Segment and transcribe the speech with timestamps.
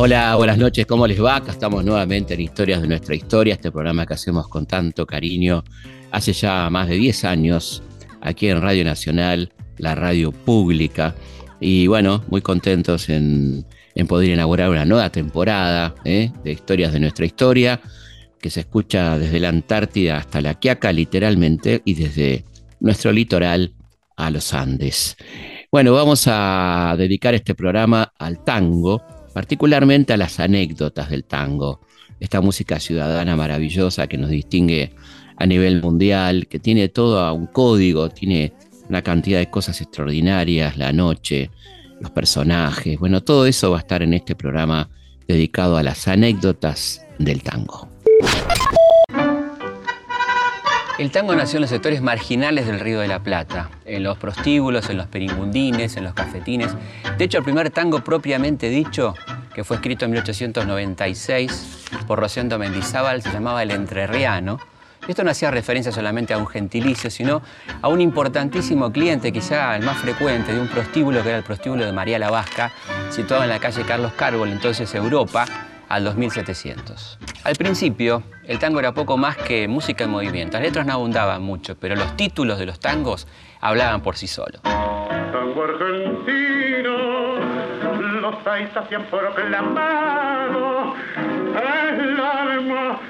[0.00, 1.36] Hola, buenas noches, ¿cómo les va?
[1.36, 5.64] Acá estamos nuevamente en Historias de nuestra historia, este programa que hacemos con tanto cariño
[6.12, 7.82] hace ya más de 10 años
[8.20, 11.14] aquí en Radio Nacional, la radio pública.
[11.58, 13.66] Y bueno, muy contentos en,
[14.06, 16.30] poder inaugurar una nueva temporada ¿eh?
[16.44, 17.80] de Historias de nuestra historia,
[18.40, 22.44] que se escucha desde la Antártida hasta la Quiaca, literalmente, y desde
[22.80, 23.74] nuestro litoral
[24.16, 25.16] a los Andes.
[25.70, 31.80] Bueno, vamos a dedicar este programa al tango, particularmente a las anécdotas del tango,
[32.20, 34.92] esta música ciudadana maravillosa que nos distingue
[35.36, 38.52] a nivel mundial, que tiene todo un código, tiene
[38.88, 41.50] una cantidad de cosas extraordinarias, la noche,
[42.00, 44.88] los personajes, bueno, todo eso va a estar en este programa
[45.26, 47.88] dedicado a las anécdotas del tango.
[50.98, 54.90] El tango nació en los sectores marginales del Río de la Plata, en los prostíbulos,
[54.90, 56.74] en los peringundines, en los cafetines.
[57.16, 59.14] De hecho, el primer tango propiamente dicho,
[59.54, 64.58] que fue escrito en 1896 por Rosendo Mendizábal, se llamaba El Entrerriano.
[65.06, 67.42] Esto no hacía referencia solamente a un gentilicio, sino
[67.80, 71.86] a un importantísimo cliente, quizá el más frecuente, de un prostíbulo que era el prostíbulo
[71.86, 72.72] de María la Vasca,
[73.10, 75.46] situado en la calle Carlos Carbol, entonces Europa,
[75.88, 77.18] al 2700.
[77.44, 80.56] Al principio, el tango era poco más que música en movimiento.
[80.56, 83.28] Las letras no abundaban mucho, pero los títulos de los tangos
[83.60, 84.62] hablaban por sí solos.
[84.62, 86.96] Tango argentino,
[88.22, 90.94] los han proclamado
[91.54, 93.00] el alma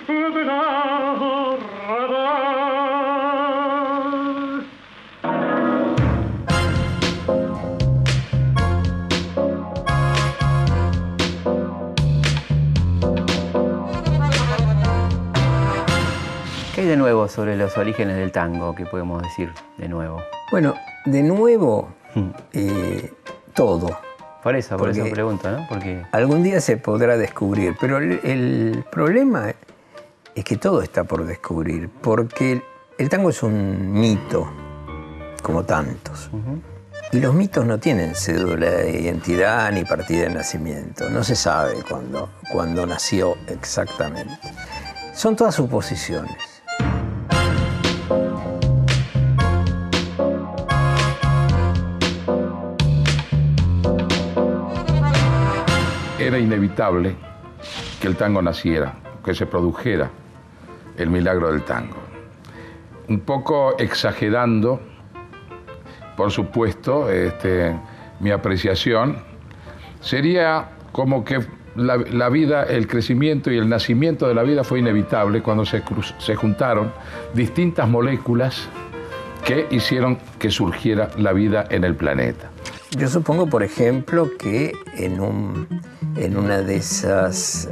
[16.88, 18.74] de nuevo sobre los orígenes del tango?
[18.74, 20.22] ¿Qué podemos decir de nuevo?
[20.50, 22.28] Bueno, de nuevo, hmm.
[22.54, 23.12] eh,
[23.54, 24.00] todo.
[24.42, 25.66] Por eso, por eso pregunto, ¿no?
[25.68, 26.02] Porque...
[26.12, 29.52] Algún día se podrá descubrir, pero el, problema
[30.34, 32.62] es que todo está por descubrir, porque
[32.96, 34.50] el tango es un mito,
[35.42, 36.30] como tantos.
[37.12, 41.10] Y los mitos no tienen cédula de identidad ni partida de nacimiento.
[41.10, 44.38] No se sabe cuándo, cuándo nació exactamente.
[45.14, 46.47] Son todas suposiciones.
[56.28, 57.16] Era inevitable
[58.00, 58.94] que el tango naciera,
[59.24, 60.10] que se produjera
[60.98, 61.96] el milagro del tango.
[63.08, 64.78] Un poco exagerando,
[66.18, 67.74] por supuesto, este,
[68.20, 69.16] mi apreciación,
[70.02, 71.40] sería como que
[71.76, 75.82] la, vida, el crecimiento y el nacimiento de la vida fue inevitable cuando se,
[76.18, 76.92] se juntaron
[77.32, 78.68] distintas moléculas
[79.46, 82.50] que hicieron que surgiera la vida en el planeta.
[82.96, 85.68] Yo supongo, por ejemplo, que en, un,
[86.16, 87.68] en una de esas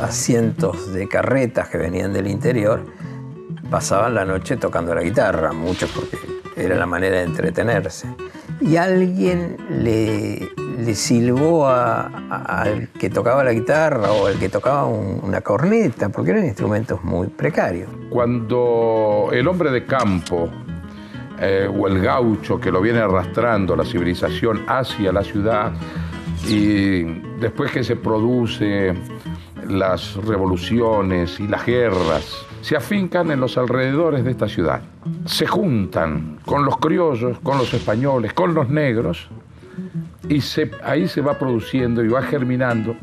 [0.00, 2.84] asientos de carretas que venían del interior,
[3.68, 6.18] pasaban la noche tocando la guitarra, muchos porque
[6.56, 8.08] era la manera de entretenerse.
[8.60, 15.40] Y alguien le, le silbó al que tocaba la guitarra o al que tocaba una
[15.40, 17.90] corneta, porque eran instrumentos muy precarios.
[18.10, 20.48] Cuando el hombre de campo
[21.40, 25.72] eh, o el gaucho que lo viene arrastrando la civilización hacia la ciudad
[26.48, 27.02] y
[27.40, 28.94] después que se produce
[29.68, 34.82] las revoluciones y las guerras, se afincan en los alrededores de esta ciudad.
[35.24, 39.28] Se juntan con los criollos, con los españoles, con los negros,
[40.28, 40.40] y
[40.84, 42.96] ahí se va produciendo y va germinando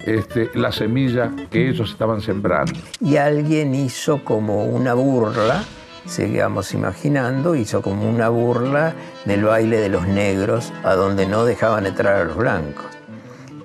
[0.00, 2.72] este, la semilla que ellos estaban sembrando.
[3.00, 5.62] Y alguien hizo como una burla
[6.06, 8.94] sigamos imaginando, hizo como una burla
[9.24, 12.86] del baile de los negros a donde no dejaban entrar a los blancos.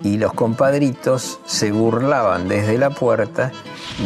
[0.01, 3.51] Y los compadritos se burlaban desde la puerta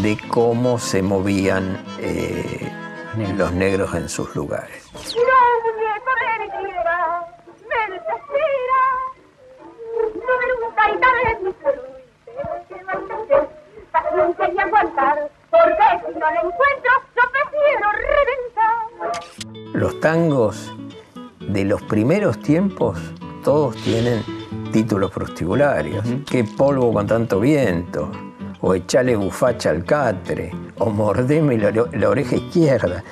[0.01, 2.71] de cómo se movían eh,
[3.37, 4.89] los negros en sus lugares.
[15.53, 16.91] Porque si no lo encuentro,
[19.73, 20.71] los tangos
[21.39, 22.97] de los primeros tiempos,
[23.43, 24.23] todos tienen
[24.71, 26.05] títulos prostibularios.
[26.29, 28.11] Qué polvo con tanto viento,
[28.61, 33.03] o echale bufacha al catre, o mordeme la, oreja izquierda.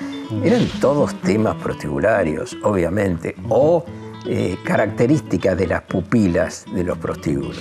[0.42, 3.84] Eran todos temas prostibularios, obviamente, o
[4.26, 7.60] eh, características de las pupilas de los prostíbulos.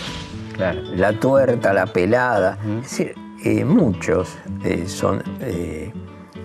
[0.95, 2.57] La tuerta, la pelada.
[2.63, 5.22] Es decir, eh, muchos eh, son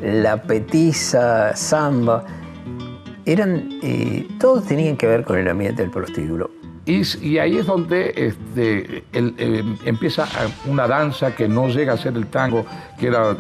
[0.03, 2.25] la petiza, samba.
[3.25, 6.51] eran, eh, todos tenían que ver con el ambiente del prostíbulo.
[6.85, 10.29] Y, ahí es donde este, eh, empieza
[10.67, 12.65] una danza que no llega a ser el tango,
[12.97, 13.37] que era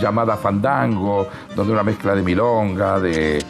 [0.00, 1.26] llamada fandango,
[1.56, 3.42] donde una mezcla de milonga, de,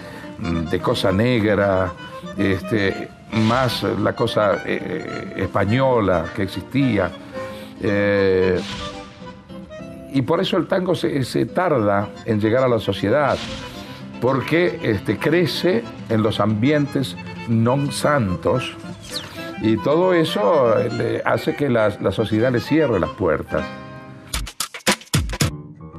[0.71, 1.93] de cosa negra,
[2.39, 7.11] este, más la cosa eh, española que existía.
[7.83, 8.59] Eh,
[10.13, 13.37] y por eso el tango se, tarda en llegar a la sociedad,
[14.21, 17.17] porque este, crece en los ambientes
[17.49, 18.77] non santos
[19.63, 20.75] y todo eso
[21.25, 23.65] hace que la, la sociedad le cierre las puertas.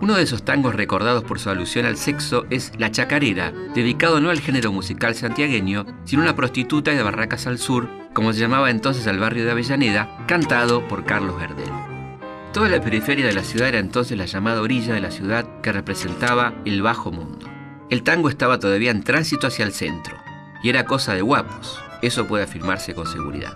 [0.02, 4.30] Uno de esos tangos recordados por su alusión al sexo es La Chacarera, dedicado no
[4.30, 8.70] al género musical santiagueño, sino a una prostituta de Barracas al Sur, como se llamaba
[8.70, 11.89] entonces al barrio de Avellaneda, cantado por Carlos Gardel.
[12.54, 15.72] Toda la periferia de la ciudad era entonces la llamada orilla de la ciudad que
[15.72, 17.48] representaba el bajo mundo.
[17.92, 20.18] El tango estaba todavía en tránsito hacia el centro,
[20.64, 23.56] y era cosa de guapos, eso puede afirmarse con seguridad.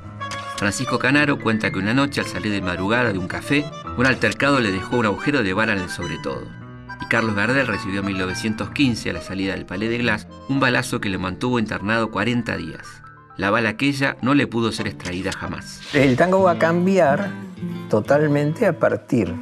[0.58, 3.66] Francisco Canaro cuenta que una noche al salir de madrugada de un café,
[3.98, 6.48] un altercado le dejó un agujero de bala en el sobre todo.
[7.02, 11.02] Y Carlos Gardel recibió en 1915, a la salida del Palais de Glass, un balazo
[11.02, 13.02] que le mantuvo internado 40 días.
[13.38, 15.82] La bala aquella no le pudo ser extraída jamás.
[15.94, 17.32] El tango va a cambiar
[17.90, 19.34] totalmente a partir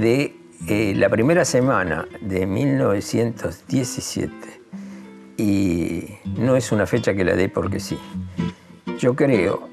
[0.00, 0.34] de
[0.68, 4.32] eh, la primera semana de 1917.
[5.36, 6.04] Y
[6.36, 7.98] no es una fecha que la dé porque sí.
[8.98, 9.68] Yo creo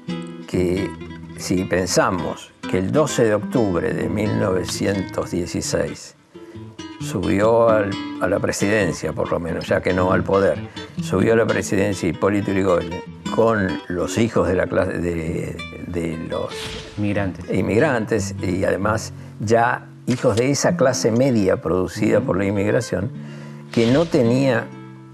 [0.48, 0.90] que
[1.36, 6.16] si pensamos que el 12 de octubre de 1916
[7.00, 10.58] subió a la presidencia, por lo menos, ya que no al poder,
[11.02, 13.02] subió a la presidencia Hipólito Yrigoyen
[13.34, 15.56] con los hijos de, la clase, de,
[16.28, 16.54] los
[16.98, 17.44] inmigrantes.
[17.50, 23.10] inmigrantes y además ya hijos de esa clase media producida por la inmigración,
[23.72, 24.66] que no tenía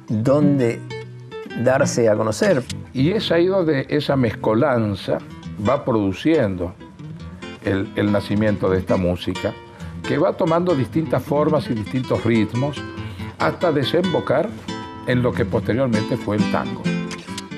[0.08, 0.81] dónde
[1.62, 2.62] darse a conocer.
[2.93, 5.19] Y es ahí donde esa mezcolanza
[5.69, 6.75] va produciendo
[7.64, 9.52] el, nacimiento de esta música,
[10.06, 12.81] que va tomando distintas formas y distintos ritmos
[13.38, 14.49] hasta desembocar
[15.06, 16.95] en lo que posteriormente fue el tango.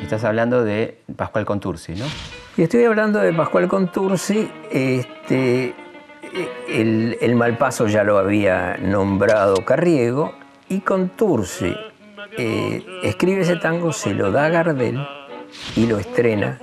[0.09, 2.07] Estás hablando de Pascual Contursi, ¿no?
[2.57, 4.51] Estoy hablando de Pascual Contursi.
[4.71, 5.75] Este,
[6.67, 10.33] el, el Malpaso ya lo había nombrado Carriego
[10.67, 11.77] y Contursi
[12.39, 14.99] eh, escribe ese tango, se lo da a Gardel
[15.77, 16.59] y lo estrena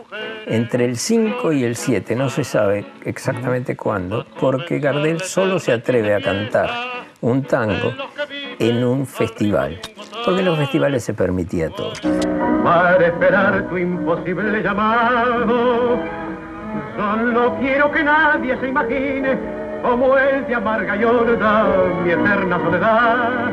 [0.48, 5.72] entre el 5 y el 7, no se sabe exactamente cuándo, porque Gardel solo se
[5.72, 6.72] atreve a cantar
[7.22, 7.94] un tango
[8.60, 9.80] en un festival,
[10.26, 11.94] porque en los festivales se permitía todo.
[12.64, 16.00] Para esperar tu imposible llamado,
[16.98, 19.38] solo quiero que nadie se imagine
[19.82, 21.00] como el de amarga y
[22.04, 23.52] mi eterna soledad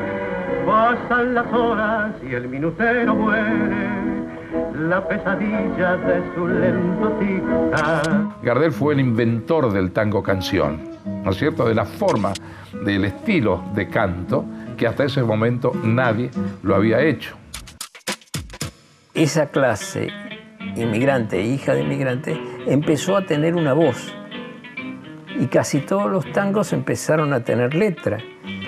[0.67, 3.89] Pasan las horas y el minutero muere,
[4.89, 7.19] la pesadilla de su lento
[8.43, 10.81] Gardel fue el inventor del tango canción,
[11.25, 11.67] ¿no es cierto?
[11.67, 12.33] De la forma,
[12.85, 14.45] del estilo de canto
[14.83, 16.29] que hasta ese momento nadie
[16.65, 17.37] lo había hecho.
[19.15, 20.09] Esa clase
[20.75, 22.37] inmigrante, hija de inmigrante,
[22.67, 24.13] empezó a tener una voz
[25.39, 28.19] y casi todos los tangos empezaron a tener letra.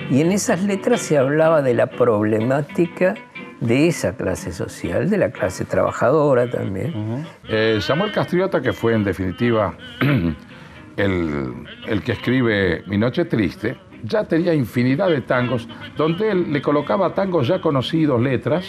[0.09, 3.15] Y en esas letras se hablaba de la problemática
[3.59, 7.25] de esa clase social, de la clase trabajadora también.
[7.49, 9.75] Eh, Samuel Castriota, que fue en definitiva
[10.95, 17.13] el, que escribe Mi Noche Triste, ya tenía infinidad de tangos donde él le colocaba
[17.13, 18.65] tangos ya conocidos, letras,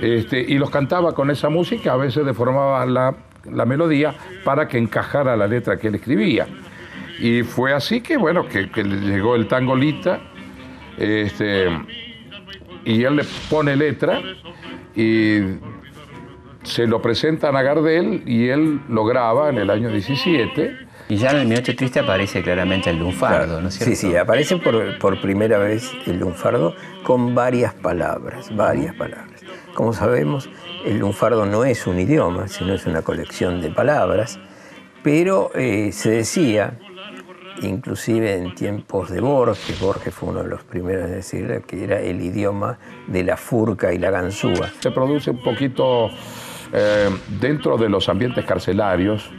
[0.00, 3.14] este, y los cantaba con esa música, a veces deformaba la,
[3.64, 6.46] melodía para que encajara la letra que él escribía.
[7.18, 10.20] Y fue así que, bueno, que, que llegó el tangolita
[10.98, 11.68] este,
[12.84, 14.20] y él le pone letra
[14.94, 15.40] y
[16.62, 20.85] se lo presentan a Gardel y él lo graba en el año 17.
[21.08, 23.94] Y ya en el Minuto Triste aparece claramente el lunfardo, ¿no es cierto?
[23.94, 29.40] Sí, sí, aparece por, por primera vez el lunfardo con varias palabras, varias palabras.
[29.74, 30.50] Como sabemos,
[30.84, 34.40] el lunfardo no es un idioma, sino es una colección de palabras,
[35.04, 36.78] pero eh, se decía
[37.62, 42.00] inclusive en tiempos de Borges, Borges fue uno de los primeros a decir que era
[42.00, 44.70] el idioma de la furca y la ganzúa.
[44.80, 46.10] Se produce un poquito
[46.72, 47.10] eh,
[47.40, 49.30] dentro de los ambientes carcelarios,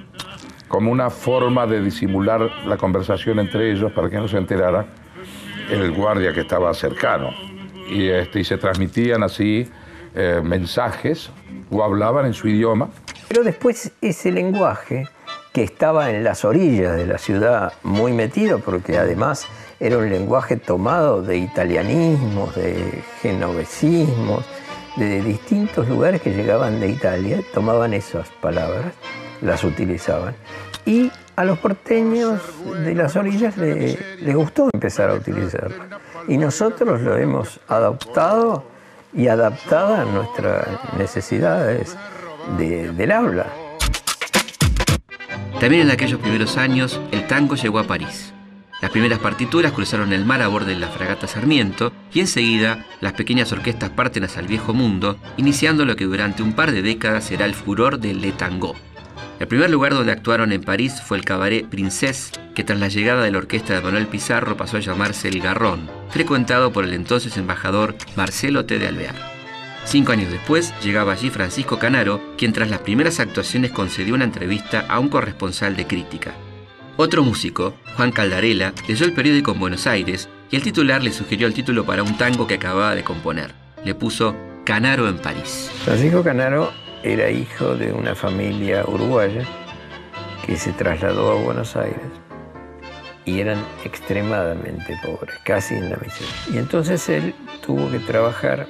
[0.68, 4.86] como una forma de disimular la conversación entre ellos para que no se enterara
[5.70, 7.32] el guardia que estaba cercano.
[7.90, 9.70] Y, este, y se transmitían así
[10.14, 11.30] eh, mensajes
[11.70, 12.90] o hablaban en su idioma.
[13.28, 15.08] Pero después ese lenguaje
[15.54, 19.48] que estaba en las orillas de la ciudad muy metido, porque además
[19.80, 24.46] era un lenguaje tomado de italianismos, de genovesismos,
[24.98, 28.94] de distintos lugares que llegaban de Italia, tomaban esas palabras,
[29.42, 30.36] las utilizaban.
[30.86, 32.42] Y a los porteños
[32.84, 35.84] de las orillas les gustó empezar a utilizarlo.
[36.28, 38.64] Y nosotros lo hemos adoptado
[39.14, 40.68] y adaptado a nuestras
[40.98, 41.96] necesidades
[42.58, 43.46] del habla.
[45.60, 48.34] También en aquellos primeros años, el tango llegó a París.
[48.80, 53.14] Las primeras partituras cruzaron el mar a bordo de la fragata Sarmiento y enseguida las
[53.14, 57.24] pequeñas orquestas parten hacia el viejo mundo, iniciando lo que durante un par de décadas
[57.24, 58.76] será el furor del Le Tango.
[59.40, 63.24] El primer lugar donde actuaron en París fue el cabaret Princess, que tras la llegada
[63.24, 67.38] de la orquesta de Manuel Pizarro pasó a llamarse El Garrón, frecuentado por el entonces
[67.38, 68.80] embajador Marcelo T.
[68.80, 69.16] de Alvear.
[69.86, 74.86] Cinco años después llegaba allí Francisco Canaro, quien tras las primeras actuaciones concedió una entrevista
[74.90, 76.34] a un corresponsal de crítica.
[76.98, 81.46] Otro músico, Juan Caldarela, leyó el periódico en Buenos Aires y el titular le sugirió
[81.46, 83.54] el título para un tango que acababa de componer.
[83.86, 85.70] Le puso Canaro en París.
[85.86, 86.74] Francisco Canaro
[87.14, 89.44] era hijo de una familia uruguaya
[90.46, 92.02] que se trasladó a Buenos Aires
[93.26, 96.34] y eran extremadamente pobres, casi en la miseria.
[96.54, 98.68] Y entonces él tuvo que trabajar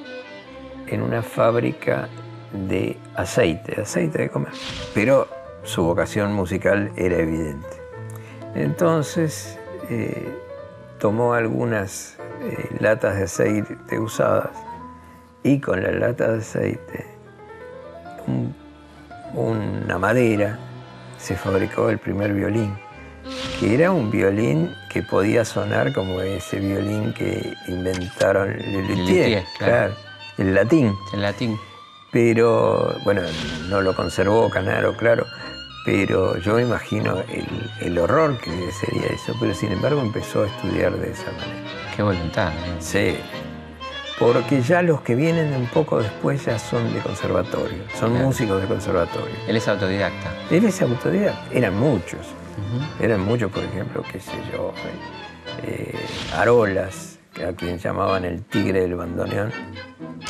[0.86, 2.08] en una fábrica
[2.52, 4.52] de aceite, aceite de comer.
[4.94, 5.28] Pero
[5.62, 7.68] su vocación musical era evidente.
[8.54, 9.58] Entonces
[9.90, 10.28] eh,
[10.98, 14.56] tomó algunas eh, latas de aceite usadas
[15.42, 17.17] y con la lata de aceite,
[19.34, 20.58] una madera,
[21.18, 22.76] se fabricó el primer violín,
[23.60, 29.94] que era un violín que podía sonar como ese violín que inventaron el claro.
[30.38, 30.94] el latín.
[31.12, 31.58] El latín.
[32.10, 33.20] Pero, bueno,
[33.68, 35.26] no lo conservó Canaro, claro,
[35.84, 37.22] pero yo imagino
[37.80, 41.70] el, horror que sería eso, pero sin embargo empezó a estudiar de esa manera.
[41.94, 42.52] Qué voluntad.
[42.52, 42.76] ¿eh?
[42.78, 43.16] Sí,
[44.18, 48.66] porque ya los que vienen un poco después ya son de conservatorio, son músicos de
[48.66, 49.34] conservatorio.
[49.46, 50.32] Él es autodidacta.
[50.50, 52.26] Él es autodidacta, eran muchos,
[53.00, 54.72] eran muchos, por ejemplo, qué sé yo,
[55.64, 55.94] eh,
[56.36, 59.52] Arolas, a quien llamaban el tigre del bandoneón,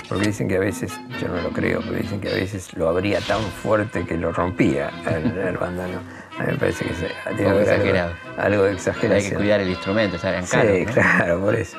[0.09, 2.89] porque dicen que a veces, yo no lo creo, pero dicen que a veces lo
[2.89, 6.03] abría tan fuerte que lo rompía el, bandoneón.
[6.39, 6.93] A mí me parece que
[7.35, 8.13] tiene exagerado.
[8.37, 9.13] Algo, de exageración.
[9.13, 10.75] Hay que cuidar el instrumento, estar en caro.
[10.75, 11.79] Sí, claro, por eso.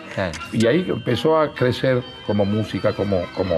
[0.51, 3.55] Y ahí empezó a crecer como música, como, como,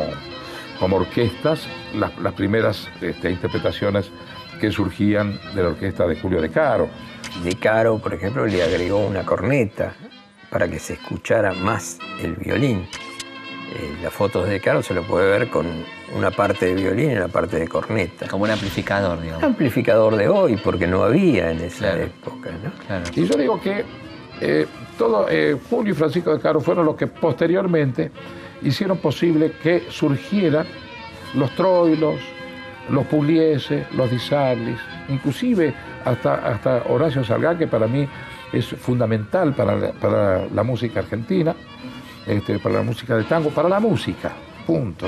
[0.80, 4.12] como orquestas, las, las primeras este, interpretaciones
[4.60, 6.88] que surgían de la orquesta de Julio De Caro.
[7.44, 9.96] De Caro, por ejemplo, le agregó una corneta
[10.52, 12.86] para que se escuchara más el violín.
[13.74, 15.66] Eh, las fotos de Caro se lo puede ver con
[16.14, 18.28] una parte de violín y una parte de corneta.
[18.28, 19.42] Como un amplificador, digamos.
[19.42, 23.02] Un amplificador de hoy, porque no había en esa época, ¿no?
[23.16, 23.86] Y yo digo que
[24.42, 24.68] eh,
[24.98, 28.12] todo, eh, Julio y Francisco de Caro fueron los que posteriormente
[28.62, 30.68] hicieron posible que surgieran
[31.34, 32.20] los troilos,
[32.90, 34.18] los Pugliese, los Di
[35.08, 38.08] inclusive hasta, hasta Horacio Salgán, que para mí
[38.54, 41.56] es fundamental para la, música argentina,
[42.26, 44.32] este, para la música de tango, para la música,
[44.66, 45.08] punto.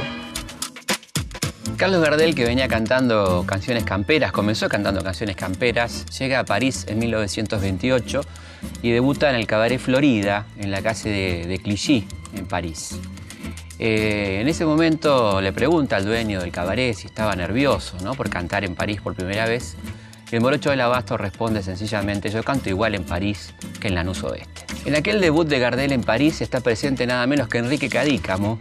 [1.78, 7.00] Carlos Gardel, que venía cantando canciones camperas, comenzó cantando canciones camperas, llega a París en
[7.00, 8.22] 1928
[8.82, 13.00] y debuta en el Cabaret Florida, en la calle de, Clichy, en París.
[13.80, 18.14] Eh, en ese momento le pregunta al dueño del cabaret si estaba nervioso ¿no?
[18.14, 19.76] por cantar en París por primera vez
[20.36, 24.66] el morocho del abasto responde sencillamente, yo canto igual en París que en Lanús Oeste.
[24.86, 28.60] En aquel debut de Gardel en París está presente nada menos que Enrique Cadícamo,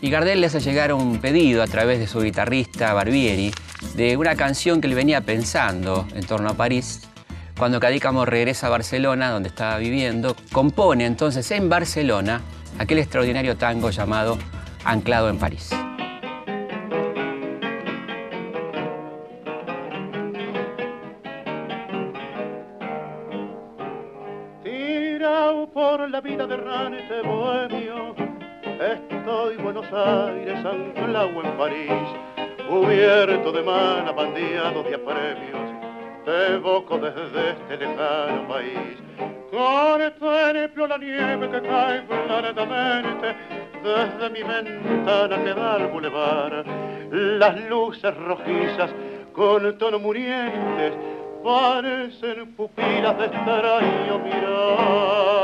[0.00, 3.52] y Gardel le hace llegar un pedido a través de su guitarrista Barbieri
[3.96, 7.02] de una canción que él venía pensando en torno a París.
[7.58, 12.40] Cuando Cadícamo regresa a Barcelona, donde estaba viviendo, compone entonces en Barcelona
[12.78, 14.38] aquel extraordinario tango llamado
[14.84, 15.70] Anclado en París.
[26.18, 28.16] La vida de ranete bohemio.
[28.64, 32.02] Estoy Buenos Aires, anclado en París,
[32.68, 35.70] cubierto de mana, bandeado de apremios.
[36.24, 38.98] Te evoco desde este lejano país.
[39.52, 43.36] Contemplo la nieve que cae claramente
[43.84, 46.64] desde mi ventana que da al bulevar.
[47.12, 48.90] Las luces rojizas
[49.32, 50.94] con tono murientes
[51.44, 55.37] parecen pupilas de extraño mirar.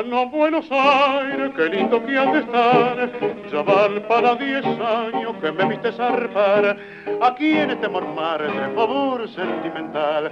[0.00, 3.10] Lejano Buenos Aires, qué lindo que han de estar.
[3.52, 6.76] Ya van para diez años que me viste zarpar.
[7.20, 10.30] Aquí en este mormar de favor sentimental.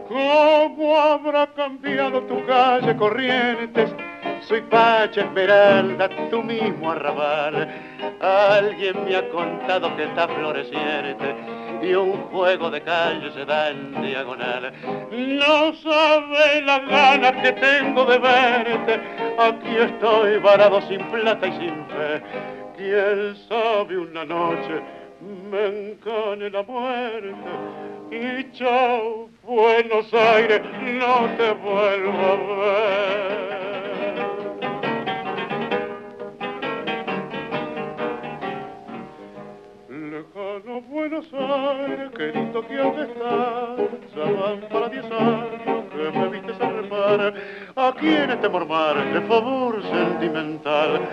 [0.09, 3.95] ¿Cómo habrá cambiado tu calle Corrientes?
[4.41, 7.69] Soy Pacha Esmeralda, tu mismo arrabal.
[8.21, 14.03] Alguien me ha contado que está floreciente y un juego de calle se da en
[14.03, 14.73] diagonal.
[15.11, 19.01] No sabe la gana que tengo de verte.
[19.39, 22.23] Aquí estoy varado sin plata y sin fe.
[22.77, 24.83] Quién sabe una noche
[25.21, 27.35] me encane la muerte
[28.11, 33.57] y chao Buenos Aires, no te vuelvo a ver.
[40.67, 43.77] Lejano Buenos Aires, querido que has de estar,
[44.15, 47.35] ya van para diez años que me viste a repar,
[47.77, 51.09] aquí en este mormar de favor sentimental,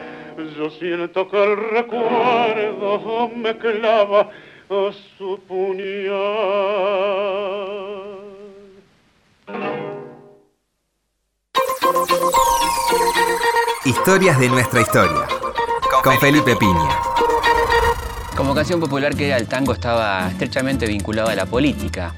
[0.58, 4.22] yo siento que el recuerdo me clava
[4.70, 6.14] a su puñal.
[13.86, 15.28] Historias de nuestra historia.
[16.04, 17.13] Con Felipe Piña.
[18.36, 22.14] Como canción popular que el tango estaba estrechamente vinculado a la política.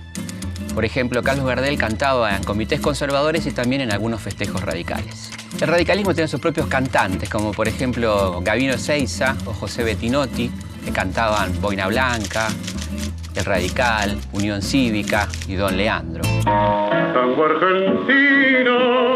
[0.74, 5.32] Por ejemplo, Carlos Gardel cantaba en comités conservadores y también en algunos festejos radicales.
[5.60, 10.50] El radicalismo tiene sus propios cantantes, como por ejemplo Gavino Seiza o José Bettinotti,
[10.86, 12.48] que cantaban Boina Blanca,
[13.36, 16.24] El Radical, Unión Cívica y Don Leandro.
[16.44, 19.15] Tango argentino,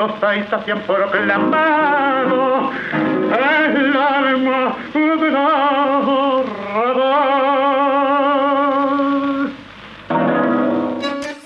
[0.00, 6.42] los Seiza hacían proclamado el alma de la
[6.72, 7.10] radar.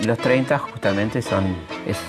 [0.06, 1.56] Los 30 justamente son,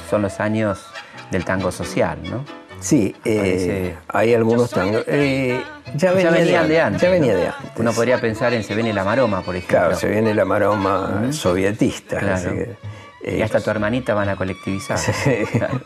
[0.08, 0.86] son los años
[1.32, 2.46] del tango social, ¿no?
[2.80, 5.04] Sí, eh, hay algunos tangos.
[5.08, 5.64] eh,
[5.96, 7.02] ya, venía ya venían de antes.
[7.02, 7.40] Ya venía ¿no?
[7.40, 7.72] de antes.
[7.78, 9.80] Uno podría pensar en Se viene la maroma, por ejemplo.
[9.80, 12.20] Claro, se viene la maroma sovietista.
[12.20, 12.36] Claro.
[12.36, 12.78] así que,
[13.25, 15.00] Y eh, hasta tu hermanita van a colectivizar.
[15.51, 15.81] Claro.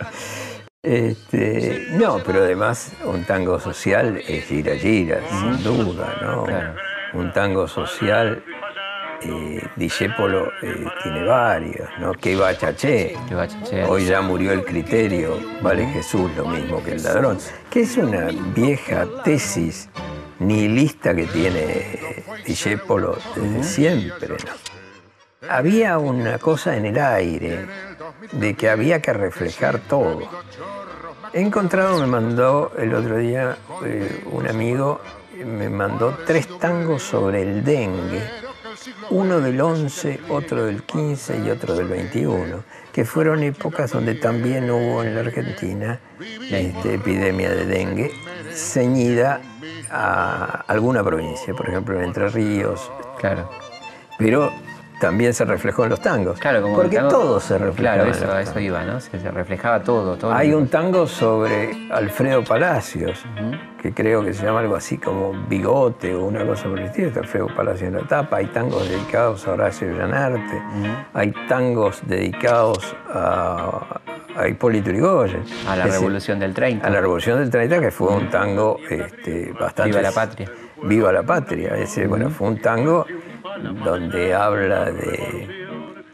[0.82, 6.46] Este, no, pero además un tango social es gira gira, sin duda, ¿no?
[6.46, 6.76] Claro.
[7.16, 8.42] Un tango social,
[9.22, 12.14] eh, Discépolo eh, tiene varios, ¿no?
[12.14, 13.18] Que iba a Chaché.
[13.28, 13.84] Que va a Chaché.
[13.84, 17.38] Hoy ya murió el criterio, vale Jesús lo mismo que el ladrón.
[17.70, 19.90] Que es una vieja tesis
[20.40, 22.00] nihilista que tiene
[22.46, 25.50] Discépolo desde siempre, ¿no?
[25.50, 27.68] Había una cosa en el aire
[28.32, 30.20] de que había que reflejar todo.
[31.34, 35.00] He encontrado, me mandó el otro día eh, un amigo,
[35.46, 38.22] me mandó tres tangos sobre el dengue,
[39.12, 44.70] uno del 11, otro del 15 y otro del 21, que fueron épocas donde también
[44.72, 46.00] hubo en la Argentina
[46.50, 48.12] este, epidemia de dengue,
[48.52, 49.42] ceñida
[49.92, 53.50] a alguna provincia, por ejemplo en Entre Ríos, Claro.
[54.18, 54.52] pero
[55.00, 56.40] también se reflejó en los tangos.
[56.40, 57.76] Claro, como porque tango- todo se reflejó.
[57.78, 59.00] Claro, eso, eso iba, ¿no?
[59.00, 60.16] Se, se reflejaba todo.
[60.18, 63.24] todo Hay un tango sobre Alfredo Palacios,
[63.82, 67.08] que creo que se llama algo así como Bigote o una cosa por el estilo,
[67.08, 68.38] está Alfredo Palacios en la tapa.
[68.38, 70.62] Hay tangos dedicados a Horacio Llanarte,
[71.14, 74.00] hay tangos dedicados a,
[74.36, 75.44] a Hipólito Yrigoyen.
[75.68, 76.86] A la se- revolución del 30.
[76.86, 79.90] a la Revolución del 30, que fue un tango este, bastante...
[79.92, 80.52] Viva la patria.
[80.84, 81.74] Viva la patria.
[81.74, 83.06] Es decir, bueno, fue un tango
[83.84, 85.48] donde habla de,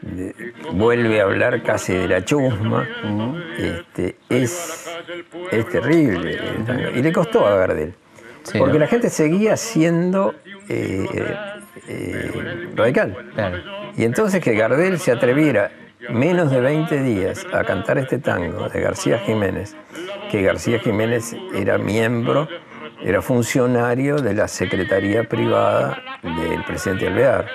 [0.01, 2.87] de- vuelve a hablar casi de la chusma.
[3.57, 4.89] Este, es,
[5.51, 6.39] es terrible.
[6.95, 7.93] Y le costó a Gardel.
[8.43, 8.79] Sí, porque ¿no?
[8.79, 10.35] la gente seguía siendo
[10.69, 11.05] eh,
[11.87, 13.17] eh, radical.
[13.33, 13.57] Claro.
[13.97, 15.71] Y entonces que Gardel se atreviera
[16.09, 19.75] menos de 20 días a cantar este tango de García Jiménez,
[20.29, 22.47] que García Jiménez era miembro,
[23.03, 27.47] era funcionario de la Secretaría Privada del presidente Alvear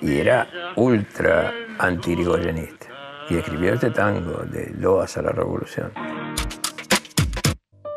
[0.00, 2.86] y era ultra antirigoyenista.
[3.30, 5.92] Y escribió este tango de Loas a la Revolución.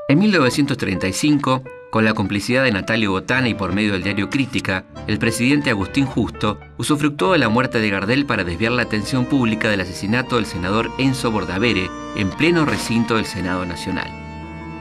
[0.07, 5.17] En 1935, con la complicidad de Natalio Botana y por medio del diario Crítica, el
[5.17, 9.81] presidente Agustín Justo usufructuó de la muerte de Gardel para desviar la atención pública del
[9.81, 14.24] asesinato del senador Enzo Bordavere en pleno recinto del Senado Nacional.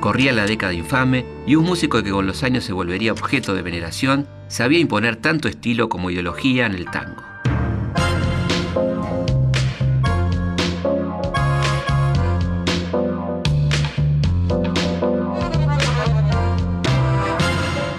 [0.04, 3.62] Corría la década infame y un músico que con los años se volvería objeto de
[3.62, 7.22] veneración sabía imponer tanto estilo como ideología en el tango.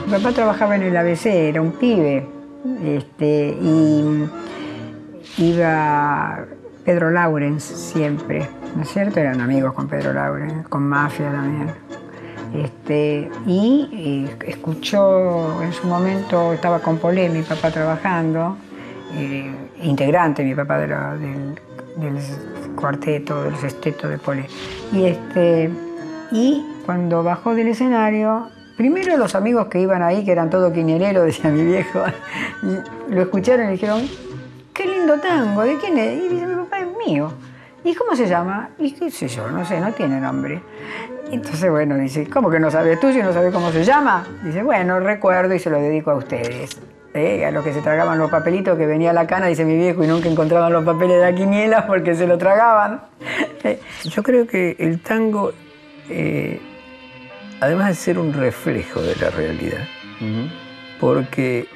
[0.06, 2.28] Mi papá trabajaba en el ABC, era un pibe.
[2.84, 4.30] Este, y
[5.39, 6.46] iba
[6.86, 9.20] Pedro Laurens siempre, ¿no es cierto?
[9.20, 11.85] Eran amigos con Pedro Laurens, con Mafia también.
[12.63, 18.58] Este, y eh, escuchó en su momento, estaba con Polé, mi papá trabajando,
[19.15, 19.52] eh,
[19.84, 20.89] integrante, mi papá del,
[21.98, 22.18] del,
[22.76, 24.46] cuarteto, del sexteto de Polé.
[24.94, 25.70] Y, este,
[26.32, 31.26] y cuando bajó del escenario, primero los amigos que iban ahí, que eran todo quiniereros,
[31.26, 32.04] decía mi viejo,
[33.10, 34.08] lo escucharon y dijeron,
[34.74, 36.24] qué lindo tango, ¿de quién es?
[36.24, 37.32] Y dice, mi papá es mío.
[37.84, 38.72] ¿Y cómo se llama?
[38.80, 40.60] Y qué sé yo, no sé, no tiene nombre.
[41.32, 44.26] Entonces, bueno, dice, ¿cómo que no sabes tú si no sabes cómo se llama?
[44.44, 46.80] Dice, bueno, recuerdo y se lo dedico a ustedes.
[47.14, 47.46] ¿eh?
[47.46, 50.04] A los que se tragaban los papelitos que venía a la cana, dice mi viejo,
[50.04, 53.02] y nunca encontraban los papeles de la quiniela porque se lo tragaban.
[54.04, 55.54] Yo creo que el tango,
[56.10, 56.60] eh,
[57.60, 59.88] además de ser un reflejo de la realidad,
[61.00, 61.68] porque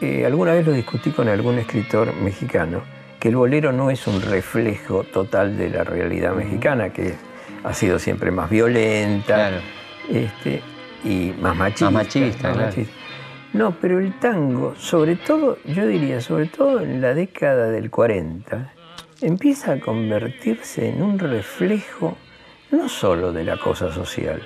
[0.00, 2.82] eh, alguna vez lo discutí con algún escritor mexicano,
[3.18, 7.14] que el bolero no es un reflejo total de la realidad mexicana, que
[7.64, 9.60] ha sido siempre más violenta
[10.08, 10.62] este,
[11.04, 11.90] y más machista.
[11.90, 12.54] Más machista,
[13.52, 18.72] No, pero el tango, sobre todo, yo diría, sobre todo en la década del 40,
[19.22, 22.16] empieza a convertirse en un reflejo
[22.70, 24.40] no solo de la cosa social,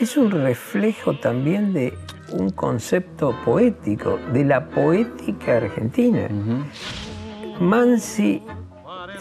[0.00, 1.94] es un reflejo también de
[2.32, 6.28] un concepto poético, de la poética argentina.
[7.60, 8.42] Mansi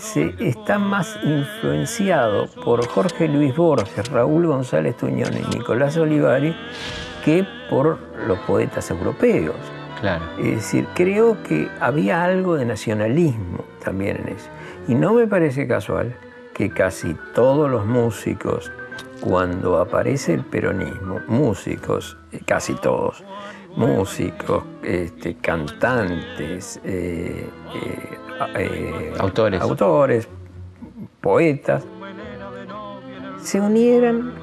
[0.03, 6.53] se está más influenciado por Jorge Luis Borges, Raúl González Tuñón y Nicolás Olivari
[7.23, 9.55] que por los poetas europeos.
[10.01, 10.25] Claro.
[10.39, 14.49] Es decir, creo que había algo de nacionalismo también en eso.
[14.89, 16.13] Y no me parece casual
[16.53, 18.73] que casi todos los músicos
[19.21, 23.23] cuando aparece el peronismo, músicos, eh, casi todos,
[23.75, 27.49] músicos, este, cantantes, eh,
[28.55, 29.61] eh, autores.
[29.61, 30.27] autores,
[31.21, 31.83] poetas,
[33.41, 34.33] se unieran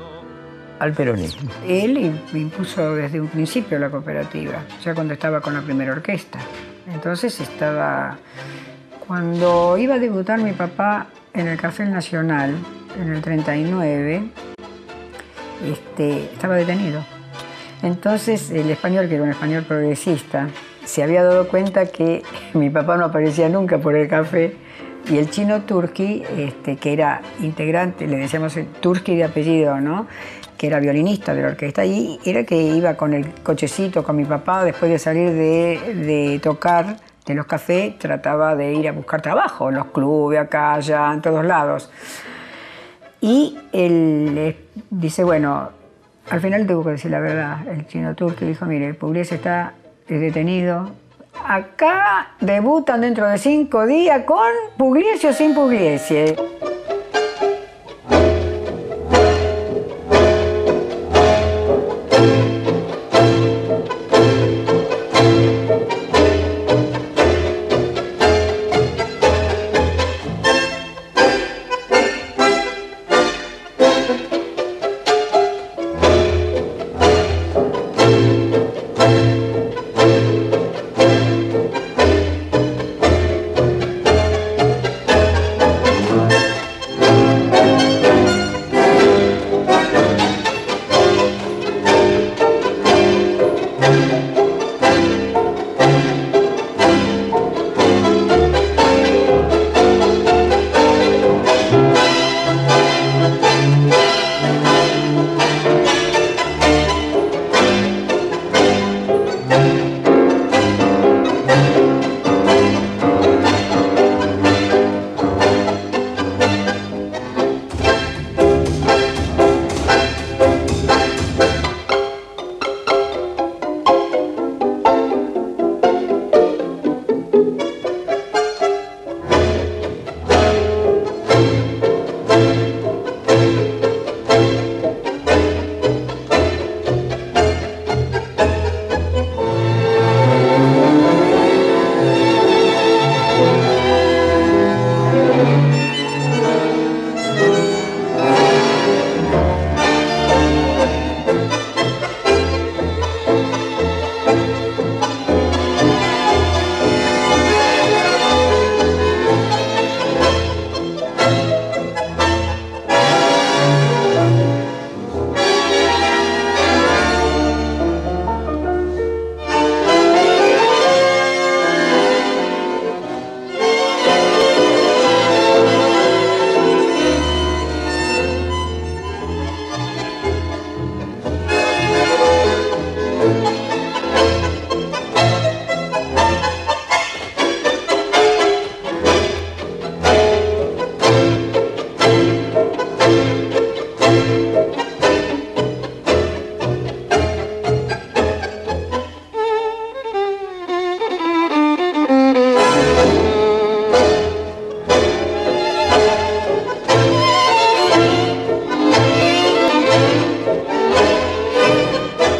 [0.78, 1.50] al peronismo.
[1.66, 6.38] Él impuso desde un principio la cooperativa, ya cuando estaba con la primera orquesta.
[6.92, 8.18] Entonces estaba...
[9.06, 12.54] Cuando iba a debutar mi papá en el Café Nacional,
[13.00, 14.22] en el 39,
[15.66, 17.04] este, estaba detenido.
[17.82, 20.48] Entonces el español, que era un español progresista,
[20.84, 22.22] se había dado cuenta que
[22.54, 24.54] mi papá no aparecía nunca por el café
[25.10, 30.06] y el chino Turki, este, que era integrante, le decíamos Turki de apellido, ¿no?
[30.58, 34.26] que era violinista de la orquesta, y era que iba con el cochecito con mi
[34.26, 39.22] papá después de salir de, de tocar de los cafés, trataba de ir a buscar
[39.22, 41.90] trabajo en los clubes, acá, allá, en todos lados.
[43.22, 44.54] Y él
[44.90, 45.70] dice, bueno,
[46.30, 49.74] al final tengo que decir la verdad, el chino turco dijo, mire, Pugliese está
[50.08, 50.90] detenido.
[51.44, 56.36] Acá debutan dentro de cinco días con Pugliese o sin Pugliese.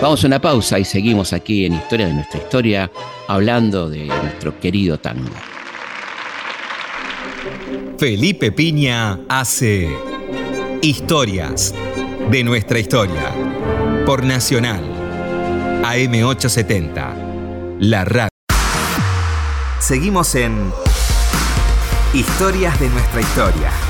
[0.03, 2.91] Vamos a una pausa y seguimos aquí en Historia de nuestra historia,
[3.29, 5.29] hablando de nuestro querido tango.
[7.99, 9.91] Felipe Piña hace
[10.81, 11.75] Historias
[12.31, 13.31] de nuestra historia
[14.07, 14.83] por Nacional
[15.83, 18.31] AM870, la radio.
[19.81, 20.73] Seguimos en
[22.15, 23.90] Historias de nuestra historia.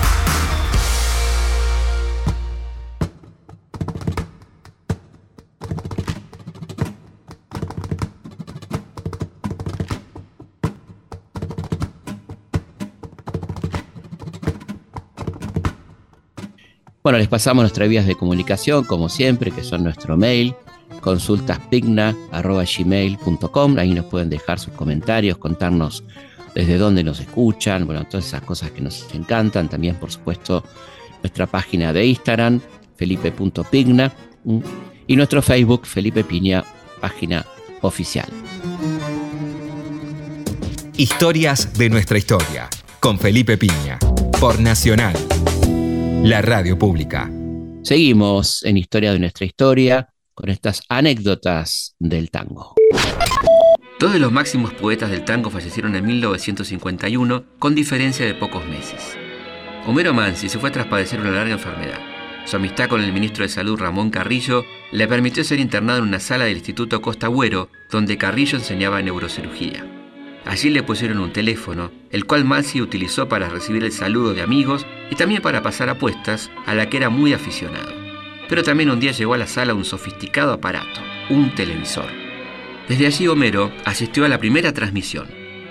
[17.11, 20.55] Bueno, les pasamos nuestras vías de comunicación, como siempre, que son nuestro mail,
[21.01, 23.79] consultaspigna.gmail.com.
[23.79, 26.05] Ahí nos pueden dejar sus comentarios, contarnos
[26.55, 29.69] desde dónde nos escuchan, bueno, todas esas cosas que nos encantan.
[29.69, 30.63] También, por supuesto,
[31.21, 32.61] nuestra página de Instagram,
[32.95, 34.13] felipe.pigna,
[35.09, 36.63] y nuestro Facebook, Felipe Piña,
[37.01, 37.45] página
[37.81, 38.29] oficial.
[40.97, 42.69] Historias de nuestra historia,
[43.01, 43.99] con Felipe Piña,
[44.39, 45.17] por Nacional
[46.23, 47.31] la radio pública.
[47.83, 52.75] Seguimos en Historia de nuestra historia con estas anécdotas del tango.
[53.99, 59.17] Todos los máximos poetas del tango fallecieron en 1951 con diferencia de pocos meses.
[59.87, 61.99] Homero Mansi se fue tras padecer una larga enfermedad.
[62.45, 66.21] Su amistad con el ministro de Salud Ramón Carrillo le permitió ser internado en una
[66.21, 70.00] sala del Instituto Costa Agüero, donde Carrillo enseñaba neurocirugía.
[70.47, 74.87] Allí le pusieron un teléfono, el cual Mansi utilizó para recibir el saludo de amigos
[75.11, 77.93] y también para pasar apuestas, a la que era muy aficionado.
[78.49, 82.09] Pero también un día llegó a la sala un sofisticado aparato, un televisor.
[82.89, 85.29] Desde allí Homero asistió a la primera transmisión,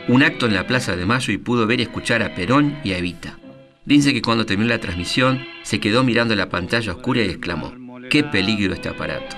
[0.08, 2.94] un acto en la Plaza de Mayo y pudo ver y escuchar a Perón y
[2.94, 3.38] a Evita.
[3.86, 7.74] Dice que cuando terminó la transmisión se quedó mirando la pantalla oscura y exclamó,
[8.10, 9.36] ¡qué peligro este aparato!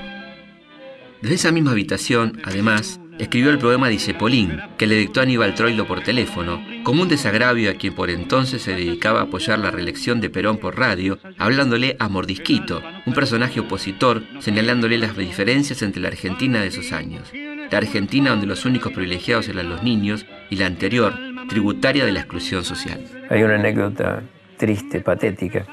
[1.21, 6.01] Desde esa misma habitación, además, escribió el poema Dicepolín, que le dictó Aníbal Troilo por
[6.01, 10.29] teléfono, como un desagravio a quien por entonces se dedicaba a apoyar la reelección de
[10.29, 16.61] Perón por radio, hablándole a Mordisquito, un personaje opositor, señalándole las diferencias entre la Argentina
[16.61, 17.31] de esos años.
[17.33, 21.13] La Argentina donde los únicos privilegiados eran los niños y la anterior,
[21.47, 23.03] tributaria de la exclusión social.
[23.29, 24.23] Hay una anécdota
[24.57, 25.65] triste, patética.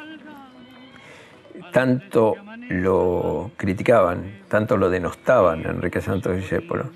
[1.73, 2.35] Tanto
[2.69, 6.91] lo criticaban, tanto lo denostaban a Enrique Santos Discépolo,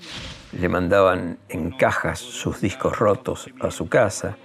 [0.51, 4.37] le mandaban en cajas sus discos rotos a su casa.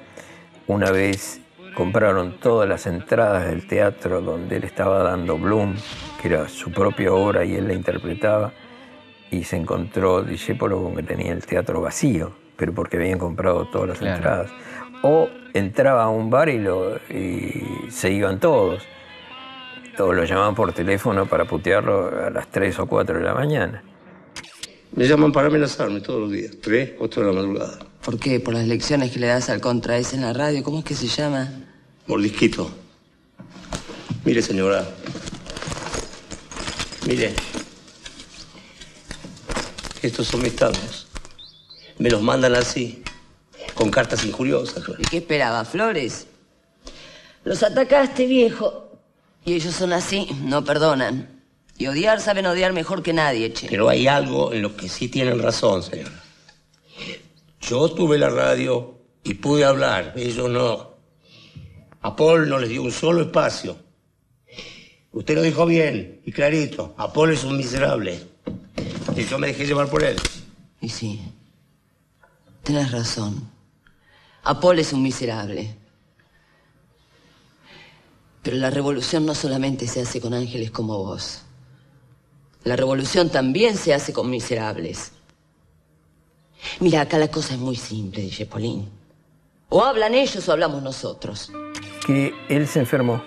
[0.67, 1.41] Una vez
[1.75, 5.77] compraron todas las entradas del teatro donde él estaba dando Bloom,
[6.21, 8.53] que era su propia obra y él la interpretaba,
[9.31, 13.89] y se encontró Discépolo con que tenía el teatro vacío, pero porque habían comprado todas
[13.89, 14.51] las entradas.
[15.03, 18.87] O entraba a un bar y, lo, y se iban todos
[20.01, 23.83] o lo llamaban por teléfono para putearlo a las 3 o 4 de la mañana.
[24.93, 27.79] Me llaman para amenazarme todos los días, 3, 8 de la madrugada.
[28.05, 28.41] ¿Por qué?
[28.41, 30.63] ¿Por las lecciones que le das al contra ese en la radio?
[30.63, 31.49] ¿Cómo es que se llama?
[32.07, 32.71] Mordisquito.
[34.25, 34.89] Mire, señora.
[37.07, 37.35] Mire.
[40.01, 41.09] Estos son mis tangos.
[41.99, 43.03] Me los mandan así,
[43.75, 44.85] con cartas injuriosas.
[44.99, 45.65] ¿Y qué esperaba?
[45.65, 46.29] ¿Flores?
[47.45, 48.88] Los atacaste, viejo.
[49.45, 51.43] Y ellos son así, no perdonan.
[51.79, 53.69] Y odiar saben odiar mejor que nadie, che.
[53.69, 56.23] Pero hay algo en lo que sí tienen razón, señora.
[57.61, 60.95] Yo tuve la radio y pude hablar, ellos no.
[62.01, 63.77] A Paul no les dio un solo espacio.
[65.13, 66.95] Usted lo dijo bien y clarito.
[66.97, 68.21] A Paul es un miserable.
[69.17, 70.17] Y yo me dejé llevar por él.
[70.81, 71.21] Y sí,
[72.63, 73.51] tenés razón.
[74.45, 75.75] A Paul es un miserable.
[78.49, 81.43] Pero la revolución no solamente se hace con ángeles como vos.
[82.65, 85.13] La revolución también se hace con miserables.
[86.81, 88.89] Mira, acá la cosa es muy simple, dice Polín.
[89.69, 91.53] O hablan ellos o hablamos nosotros.
[92.07, 93.23] Que él se enfermó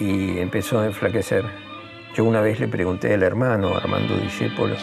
[0.00, 1.44] y empezó a enflaquecer.
[2.14, 4.76] Yo una vez le pregunté al hermano Armando Discépolo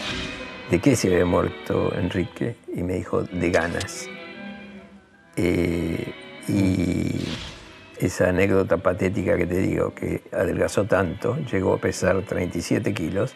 [0.69, 4.07] de qué se había muerto Enrique y me dijo de ganas.
[5.35, 6.13] Eh,
[6.47, 7.52] y
[7.99, 13.35] esa anécdota patética que te digo, que adelgazó tanto, llegó a pesar 37 kilos,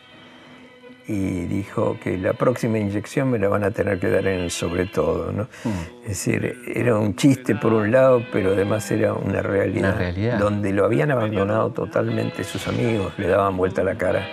[1.08, 4.52] y dijo que la próxima inyección me la van a tener que dar en el
[4.52, 5.32] sobre todo.
[5.32, 5.44] ¿no?
[5.64, 6.02] Mm.
[6.04, 10.38] Es decir, era un chiste por un lado, pero además era una realidad, una realidad,
[10.38, 14.28] donde lo habían abandonado totalmente sus amigos, le daban vuelta a la cara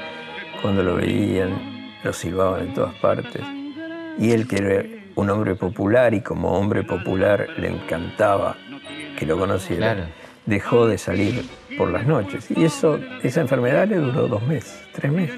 [0.63, 3.43] cuando lo veían, lo silbaban en todas partes.
[4.19, 4.85] Y él, que era
[5.15, 8.57] un hombre popular y como hombre popular le encantaba
[9.17, 10.09] que lo conociera
[10.47, 11.45] dejó de salir
[11.77, 12.51] por las noches.
[12.51, 15.37] Y eso, esa enfermedad le duró dos meses, tres meses.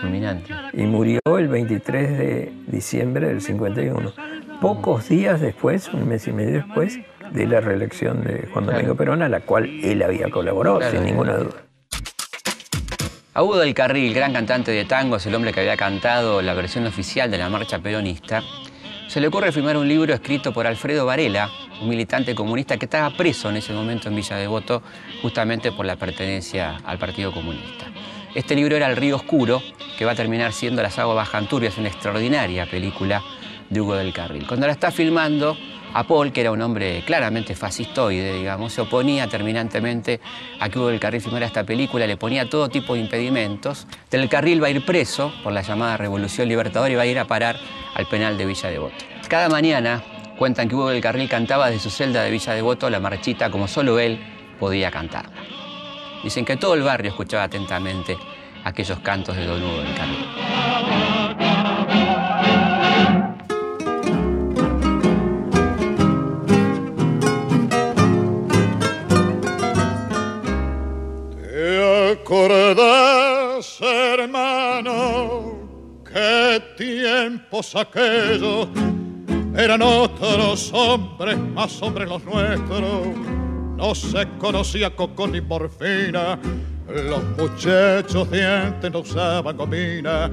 [0.00, 0.52] fulminante.
[0.72, 4.12] Y murió el 23 de diciembre del 51.
[4.60, 6.98] Pocos días después, un mes y medio después,
[7.32, 11.36] de la reelección de Juan Domingo Perón, a la cual él había colaborado, sin ninguna
[11.36, 11.64] duda.
[13.34, 17.30] Agudo del Carril, gran cantante de tangos, el hombre que había cantado la versión oficial
[17.30, 18.42] de la marcha peronista,
[19.08, 23.10] se le ocurre firmar un libro escrito por Alfredo Varela, un militante comunista que estaba
[23.16, 24.82] preso en ese momento en Villa Devoto,
[25.22, 27.86] justamente por la pertenencia al Partido Comunista.
[28.34, 29.62] Este libro era El Río Oscuro,
[29.96, 33.22] que va a terminar siendo Las aguas bajan turbias, una extraordinaria película
[33.70, 34.46] de Hugo del Carril.
[34.46, 35.56] Cuando la está filmando,
[35.94, 40.20] a Paul, que era un hombre claramente fascistoide, digamos, se oponía terminantemente
[40.58, 43.86] a que Hugo del Carril filmara esta película, le ponía todo tipo de impedimentos.
[44.10, 47.18] Del Carril va a ir preso por la llamada Revolución Libertadora y va a ir
[47.18, 47.56] a parar
[47.94, 48.96] al penal de Villa Devoto.
[49.28, 50.02] Cada mañana
[50.36, 53.68] cuentan que Hugo del Carril cantaba desde su celda de Villa Devoto la marchita como
[53.68, 54.18] solo él
[54.58, 55.30] podía cantarla.
[56.24, 58.18] Dicen que todo el barrio escuchaba atentamente
[58.64, 60.53] aquellos cantos de Don Hugo del Carril.
[72.34, 75.56] ¿Te acordás, hermano,
[76.04, 78.66] qué tiempos aquellos
[79.56, 83.06] eran otros hombres, más hombres los nuestros?
[83.76, 86.36] No se conocía coco ni morfina,
[86.88, 90.28] los muchachos de antes no usaban gomina.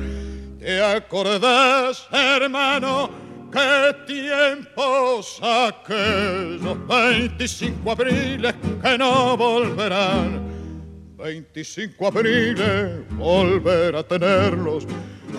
[0.57, 3.11] ¿Te acordás, hermano,
[3.53, 10.50] qué tiempos aquellos 25 abriles que no volverán?
[11.21, 14.87] 25 abriles volver a tenerlos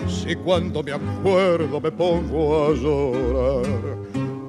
[0.07, 3.97] si cuando me acuerdo me pongo a llorar.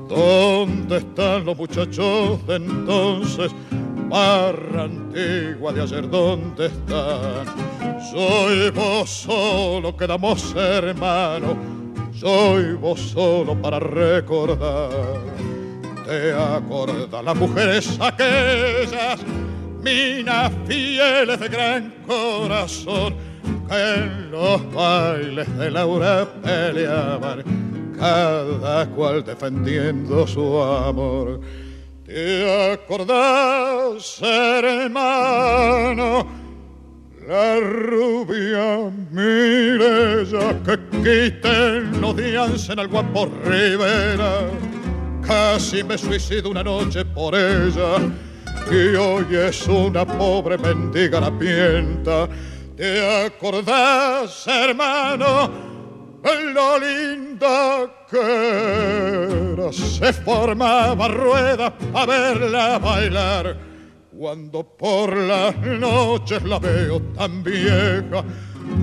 [0.09, 3.51] ¿Dónde están los muchachos de entonces?
[4.09, 7.47] Barra antigua de ayer, ¿dónde están?
[8.13, 11.57] Soy vos solo, quedamos hermano,
[12.15, 15.21] soy vos solo para recordar.
[16.07, 19.21] ¿Te acordas las mujeres aquellas?
[19.85, 23.15] Minas fieles de gran corazón
[23.71, 27.43] en los bailes de Laura peleaban,
[27.99, 31.41] cada cual defendiendo su amor.
[32.07, 36.27] ¿Te acordás, hermano?
[37.27, 44.51] La rubia Mirella que quiten los días en el guapo Rivera.
[45.27, 47.97] Casi me suicido una noche por ella
[48.71, 52.29] y hoy es una pobre mendiga rapienta.
[52.77, 55.51] ¿Te acordás, hermano,
[56.23, 59.73] lo linda que era?
[59.73, 63.57] Se formaba rueda para verla bailar.
[64.17, 68.25] Cuando por las noches la veo tan vieja,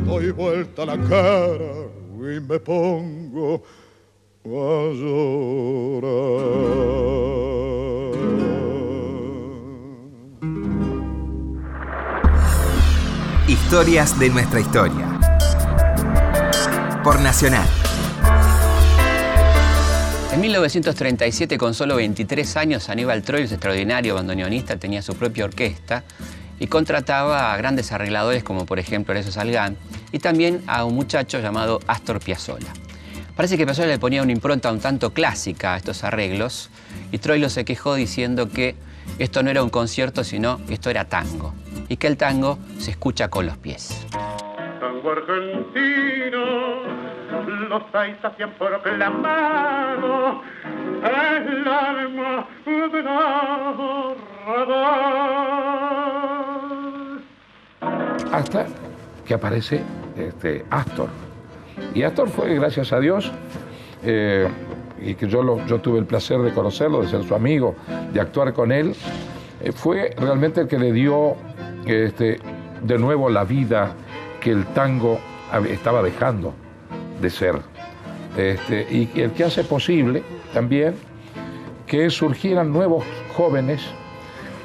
[0.05, 3.63] doy vuelta la cara y me pongo
[4.45, 4.91] a
[6.01, 7.70] llorar.
[13.71, 15.17] Historias de nuestra historia.
[17.05, 17.65] Por Nacional.
[20.33, 26.03] En 1937, con solo 23 años, Aníbal Troils, extraordinario bandoneonista, tenía su propia orquesta
[26.59, 29.77] y contrataba a grandes arregladores como por ejemplo Lorenzo Salgán
[30.11, 32.73] y también a un muchacho llamado Astor Piazzolla.
[33.37, 36.69] Parece que Piazzolla le ponía una impronta un tanto clásica a estos arreglos
[37.13, 38.75] y Troilo se quejó diciendo que
[39.19, 41.53] esto no era un concierto, sino que esto era tango
[41.89, 44.07] y que el tango se escucha con los pies.
[44.79, 46.41] Tango argentino,
[47.69, 50.41] los se han proclamado
[51.03, 54.31] el alma de narrador.
[58.31, 58.65] hasta
[59.25, 59.81] que aparece
[60.15, 61.09] este, Astor.
[61.93, 63.31] Y Astor fue, gracias a Dios,
[64.03, 64.47] eh,
[65.03, 67.75] y que yo, lo- yo tuve el placer de conocerlo, de ser su amigo,
[68.13, 68.95] de actuar con él,
[69.61, 71.35] eh, fue realmente el que le dio
[71.85, 72.39] este,
[72.83, 73.93] de nuevo la vida
[74.39, 75.19] que el tango
[75.69, 76.53] estaba dejando
[77.21, 77.55] de ser.
[78.37, 80.23] Este, y el que hace posible
[80.53, 80.95] también
[81.85, 83.03] que surgieran nuevos
[83.35, 83.81] jóvenes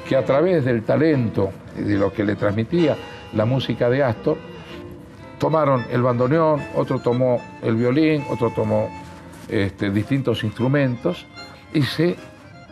[0.07, 2.95] que a través del talento y de lo que le transmitía
[3.33, 4.37] la música de Astor,
[5.37, 8.89] tomaron el bandoneón, otro tomó el violín, otro tomó
[9.49, 11.25] este, distintos instrumentos
[11.73, 12.15] y se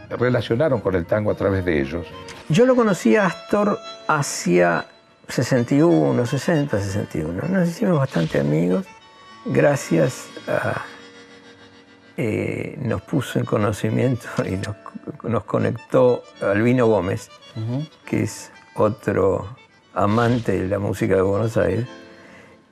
[0.10, 2.06] relacionaron con el tango a través de ellos.
[2.50, 4.86] Yo lo conocí a Astor hacia
[5.28, 7.44] 61, 60, 61.
[7.50, 8.86] Nos hicimos bastante amigos
[9.46, 10.84] gracias a...
[12.18, 14.76] eh, nos puso en conocimiento y nos,
[15.24, 17.30] nos conectó Albino Gómez,
[18.06, 19.56] que es otro
[19.94, 21.88] amante de la música de Buenos Aires.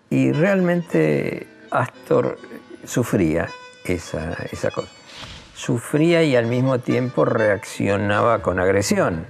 [0.10, 2.38] Y realmente Astor
[2.86, 3.50] sufría
[3.86, 4.90] esa, esa cosa.
[5.56, 9.26] Sufría y al mismo tiempo reaccionaba con agresión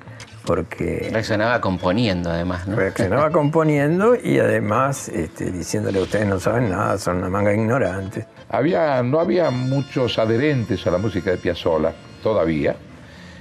[0.46, 1.10] porque...
[1.12, 2.76] Reaccionaba componiendo además, ¿no?
[2.76, 8.26] Reaccionaba componiendo y además este, diciéndole ustedes no saben nada, son una manga ignorante.
[8.50, 12.76] Había, no había muchos adherentes a la música de Piazzolla todavía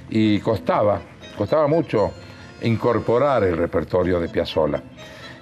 [0.09, 1.01] y costaba,
[1.37, 2.11] costaba mucho
[2.61, 4.81] incorporar el repertorio de Piazzolla.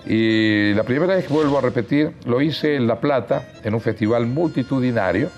[0.06, 3.82] Y la primera vez que vuelvo a repetir, lo hice en La Plata, en un
[3.82, 5.30] festival multitudinario,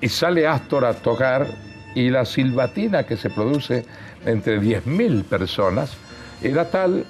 [0.00, 1.46] y sale Astor a tocar
[1.94, 3.84] y la silbatina que se produce
[4.24, 5.96] entre 10.000 personas
[6.42, 7.04] era tal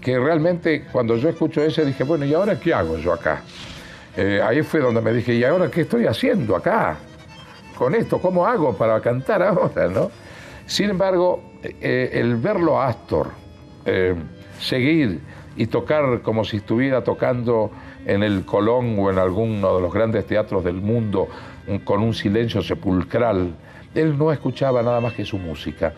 [0.00, 3.42] que realmente cuando yo escucho eso dije, bueno, ¿y ahora qué hago yo acá?
[4.16, 6.96] Eh, ahí fue donde me dije, ¿y ahora qué estoy haciendo acá?
[7.76, 9.88] Con esto, ¿cómo hago para cantar ahora?
[9.88, 10.10] ¿no?
[10.66, 13.30] Sin embargo, eh, el verlo a Astor
[13.84, 14.14] eh,
[14.60, 15.20] seguir
[15.56, 17.70] y tocar como si estuviera tocando
[18.04, 21.28] en el Colón o en alguno de los grandes teatros del mundo
[21.84, 23.54] con un silencio sepulcral,
[23.94, 25.94] él no escuchaba nada más que su música.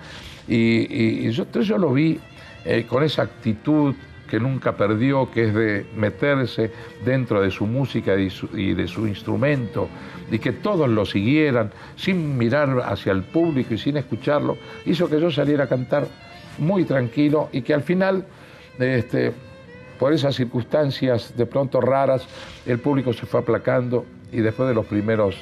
[0.46, 2.18] Y, yo, yo, lo vi
[2.64, 3.94] eh, con esa actitud
[4.28, 6.70] que nunca perdió, que es de meterse
[7.04, 9.88] dentro de su música y, de su instrumento,
[10.30, 14.56] y que todos lo siguieran sin mirar hacia el público y sin escucharlo,
[14.86, 16.06] hizo que yo saliera a cantar
[16.58, 18.26] muy tranquilo y que al final,
[18.78, 19.32] este,
[19.98, 22.26] por esas circunstancias de pronto raras,
[22.66, 25.36] el público se fue aplacando y después de los primeros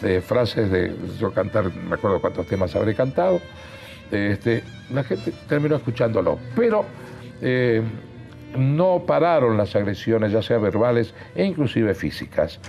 [0.00, 3.40] de frases de yo cantar, me acuerdo cuántos temas habré cantado,
[4.10, 6.38] este, la gente terminó escuchándolo.
[6.56, 6.84] Pero
[7.40, 7.82] eh,
[8.56, 12.60] no pararon las agresiones, ya sea verbales e inclusive físicas.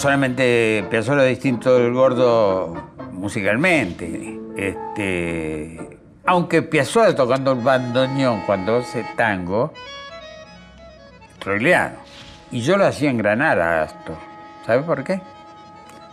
[0.00, 4.38] Solamente Piazzolla distinto del gordo musicalmente.
[4.56, 9.74] Este, aunque Piazzolla tocando el bandoneón cuando hace tango,
[11.38, 11.96] troileano.
[12.50, 14.16] Y yo lo hacía en Granada Astor.
[14.64, 15.20] ¿Sabe por qué?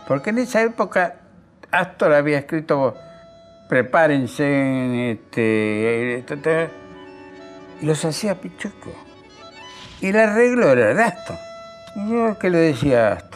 [0.06, 1.16] Porque en esa época
[1.70, 2.94] Astor había escrito
[3.70, 6.24] prepárense, este,
[7.80, 8.90] y los hacía pichuco.
[10.02, 11.36] Y el arreglo era de Astor.
[11.96, 13.27] Y yo que le decía Astor,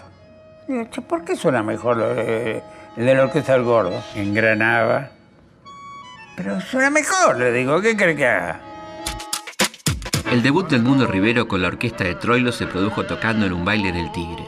[1.09, 2.63] ¿por qué suena mejor el
[2.97, 4.03] de la orquesta del gordo?
[4.15, 5.11] Engranaba.
[6.37, 8.61] Pero suena mejor, le digo, ¿qué cree que haga?
[10.31, 13.65] El debut del Mundo Rivero con la orquesta de Troilo se produjo tocando en un
[13.65, 14.45] baile del Tigre.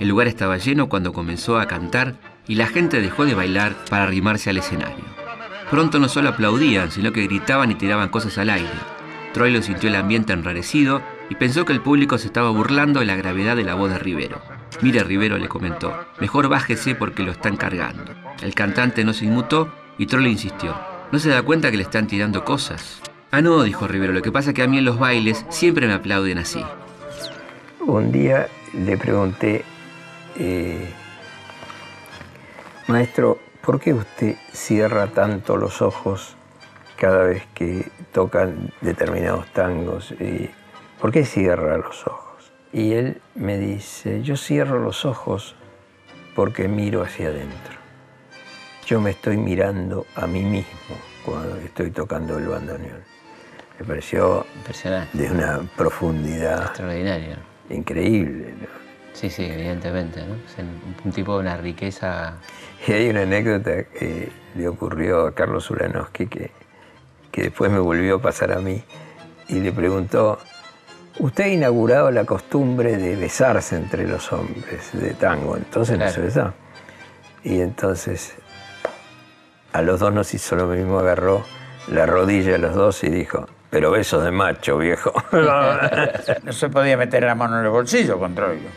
[0.00, 2.14] El lugar estaba lleno cuando comenzó a cantar
[2.48, 5.04] y la gente dejó de bailar para arrimarse al escenario.
[5.70, 8.68] Pronto no solo aplaudían, sino que gritaban y tiraban cosas al aire.
[9.32, 13.16] Troilo sintió el ambiente enrarecido y pensó que el público se estaba burlando de la
[13.16, 14.57] gravedad de la voz de Rivero.
[14.80, 18.12] Mire, Rivero le comentó, mejor bájese porque lo están cargando.
[18.42, 20.78] El cantante no se inmutó y Troll insistió,
[21.10, 23.00] ¿no se da cuenta que le están tirando cosas?
[23.30, 25.86] Ah, no, dijo Rivero, lo que pasa es que a mí en los bailes siempre
[25.86, 26.64] me aplauden así.
[27.80, 29.64] Un día le pregunté,
[30.36, 30.92] eh,
[32.86, 36.36] maestro, ¿por qué usted cierra tanto los ojos
[36.96, 40.12] cada vez que tocan determinados tangos?
[40.12, 40.50] ¿Y
[41.00, 42.27] ¿Por qué cierra los ojos?
[42.72, 45.54] Y él me dice, yo cierro los ojos
[46.34, 47.78] porque miro hacia adentro.
[48.86, 53.02] Yo me estoy mirando a mí mismo cuando estoy tocando el bandoneón.
[53.78, 54.46] Me pareció
[55.12, 57.38] de una profundidad extraordinaria.
[57.70, 58.54] Increíble.
[59.12, 60.22] Sí, sí, evidentemente.
[60.24, 60.34] ¿no?
[61.04, 62.38] un tipo de una riqueza.
[62.86, 66.50] Y hay una anécdota que le ocurrió a Carlos Ulanowski que,
[67.30, 68.82] que después me volvió a pasar a mí
[69.48, 70.38] y le preguntó,
[71.18, 76.20] Usted ha inaugurado la costumbre de besarse entre los hombres de tango, entonces no se
[76.20, 76.54] besaba.
[77.42, 78.34] Y entonces
[79.72, 81.44] a los dos nos hizo lo mismo, agarró
[81.88, 85.12] la rodilla de los dos y dijo, pero besos de macho, viejo.
[86.42, 88.68] no se podía meter la mano en el bolsillo con Troilo.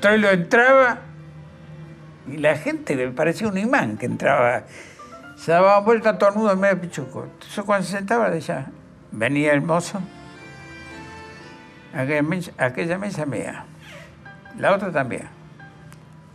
[0.00, 0.98] Troilo entraba
[2.28, 4.62] y la gente le parecía un imán que entraba
[5.36, 7.24] Se daba vuelta todo el mundo en medio de Pichuco.
[7.24, 8.66] Entonces cuando se sentaba decía,
[9.12, 10.00] venía el mozo,
[11.96, 13.64] aquella mesa, aquella mesa mía,
[14.58, 15.28] la otra también.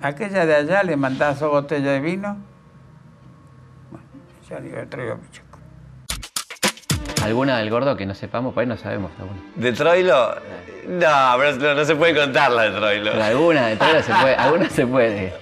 [0.01, 2.38] Aquella de allá le mandaba su botella de vino.
[3.91, 4.05] Bueno,
[4.49, 5.59] ya le iba a a Pichuco.
[7.24, 8.53] ¿Alguna del gordo que no sepamos?
[8.53, 9.39] Por ahí no sabemos alguna.
[9.55, 10.36] ¿De Troilo?
[10.88, 13.12] No, pero no, no se puede contar la de Troilo.
[13.12, 15.34] Pero alguna de Troilo se puede, alguna se puede.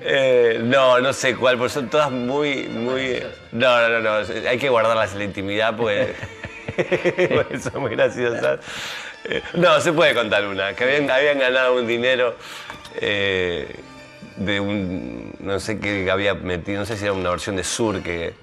[0.00, 3.22] Eh, no, no sé cuál, porque son todas muy, muy...
[3.52, 6.14] No, no, no, no, hay que guardarlas en la intimidad porque
[7.60, 8.60] son muy graciosas.
[9.54, 12.36] No, se puede contar una, que habían, habían ganado un dinero
[13.00, 13.76] eh,
[14.36, 18.02] de un, no sé qué había metido, no sé si era una versión de Sur
[18.02, 18.34] que,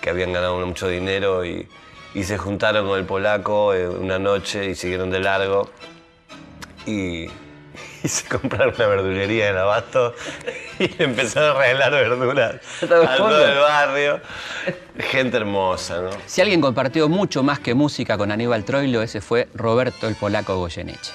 [0.00, 1.68] que habían ganado mucho dinero y,
[2.14, 5.70] y se juntaron con el polaco eh, una noche y siguieron de largo
[6.86, 7.28] y,
[8.02, 10.14] y se compraron una verdulería en Abasto
[10.78, 14.20] y le empezaron a regalar verduras a todo el barrio.
[14.98, 16.10] Gente hermosa, ¿no?
[16.26, 20.56] Si alguien compartió mucho más que música con Aníbal Troilo, ese fue Roberto el Polaco
[20.56, 21.12] Goyeneche.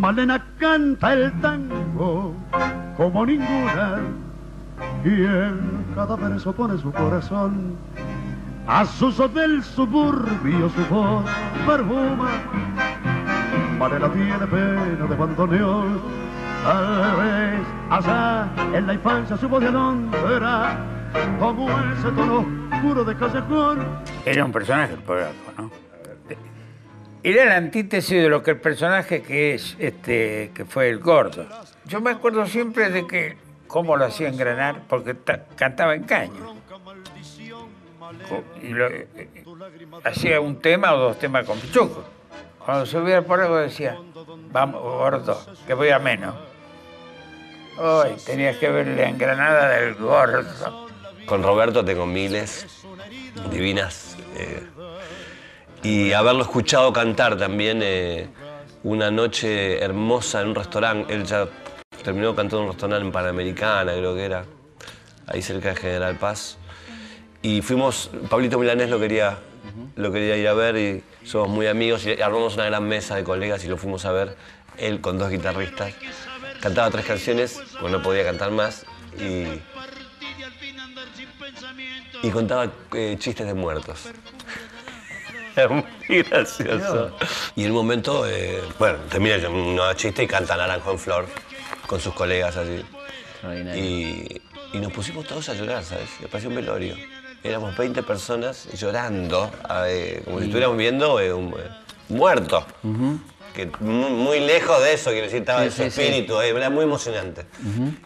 [0.00, 2.32] Malena canta el tango
[2.96, 4.00] como ninguna
[5.04, 7.76] y en cada verso pone su corazón.
[8.68, 11.24] A sus del suburbio su voz
[11.66, 12.30] perfuma.
[13.78, 16.00] Malena tiene pena de bandoneón.
[16.64, 17.60] Tal vez
[17.90, 19.70] allá en la infancia su voz de
[20.34, 20.78] era
[21.38, 23.86] como ese tono oscuro de callejón.
[24.24, 25.00] Era un personaje el
[25.56, 25.70] ¿no?
[27.22, 31.46] Era la antítesis de lo que el personaje que es, este, que fue el gordo.
[31.84, 33.36] Yo me acuerdo siempre de que
[33.68, 36.55] cómo lo hacía engranar, porque ta- cantaba en caño.
[38.62, 39.08] Eh,
[40.04, 42.04] hacía un tema o dos temas con Pichuco.
[42.64, 43.96] Cuando subía el polaco decía,
[44.50, 46.34] vamos, gordo, que voy a menos.
[47.78, 50.88] Hoy tenías que ver la engranada del gordo.
[51.26, 52.66] Con Roberto tengo miles
[53.50, 54.16] divinas.
[54.36, 54.66] eh,
[55.82, 58.28] y haberlo escuchado cantar también eh,
[58.82, 61.14] una noche hermosa en un restaurante.
[61.14, 61.46] Él ya
[62.02, 64.44] terminó cantando en un restaurante en Panamericana, creo que era,
[65.28, 66.58] ahí cerca de General Paz.
[67.46, 69.38] Y fuimos, Pablito Milanés lo quería,
[69.94, 73.22] lo quería ir a ver y somos muy amigos y armamos una gran mesa de
[73.22, 74.36] colegas y lo fuimos a ver,
[74.78, 75.94] él con dos guitarristas.
[76.60, 78.84] Cantaba tres canciones, pues no podía cantar más
[79.16, 79.46] y,
[82.26, 84.08] y contaba eh, chistes de muertos.
[85.54, 87.16] Era muy gracioso.
[87.54, 91.26] Y en un momento, eh, bueno, termina un chiste y canta Naranjo en Flor
[91.86, 92.84] con sus colegas así.
[93.76, 94.42] Y,
[94.72, 96.10] y nos pusimos todos a llorar, ¿sabes?
[96.20, 96.96] Le pareció un velorio.
[97.42, 99.50] Éramos 20 personas llorando,
[99.86, 101.70] eh, como si estuviéramos viendo eh, un eh,
[102.08, 102.64] muerto.
[103.56, 106.00] Que muy, muy lejos de eso, quiero decir, estaba Sí, en su sí, sí.
[106.02, 107.46] espíritu, eh, era muy emocionante.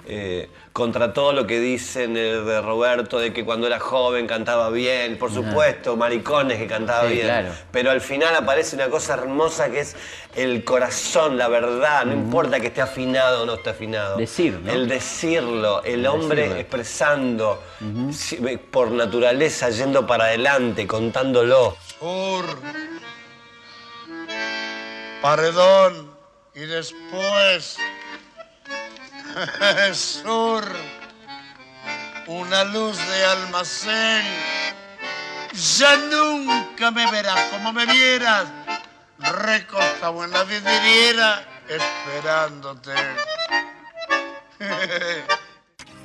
[0.07, 4.71] Eh, contra todo lo que dicen eh, de Roberto, de que cuando era joven cantaba
[4.71, 7.27] bien, por supuesto, maricones que cantaba Sí, bien.
[7.27, 7.49] claro.
[7.73, 9.97] Pero al final aparece una cosa hermosa que es
[10.37, 14.17] el corazón, la verdad, no importa que esté afinado o no esté afinado.
[14.17, 14.73] Decir, ¿no?
[14.73, 16.61] El decirlo, el hombre decirlo.
[16.61, 17.61] expresando,
[18.71, 21.77] por naturaleza, yendo para adelante, contándolo.
[21.99, 22.45] Sur,
[25.23, 26.17] Paredón
[26.55, 27.77] y después
[29.93, 30.65] Sur,
[32.27, 34.25] una luz de almacén.
[35.53, 38.47] Ya nunca me verás como me vieras,
[39.19, 42.95] recostado en la vidriera, esperándote.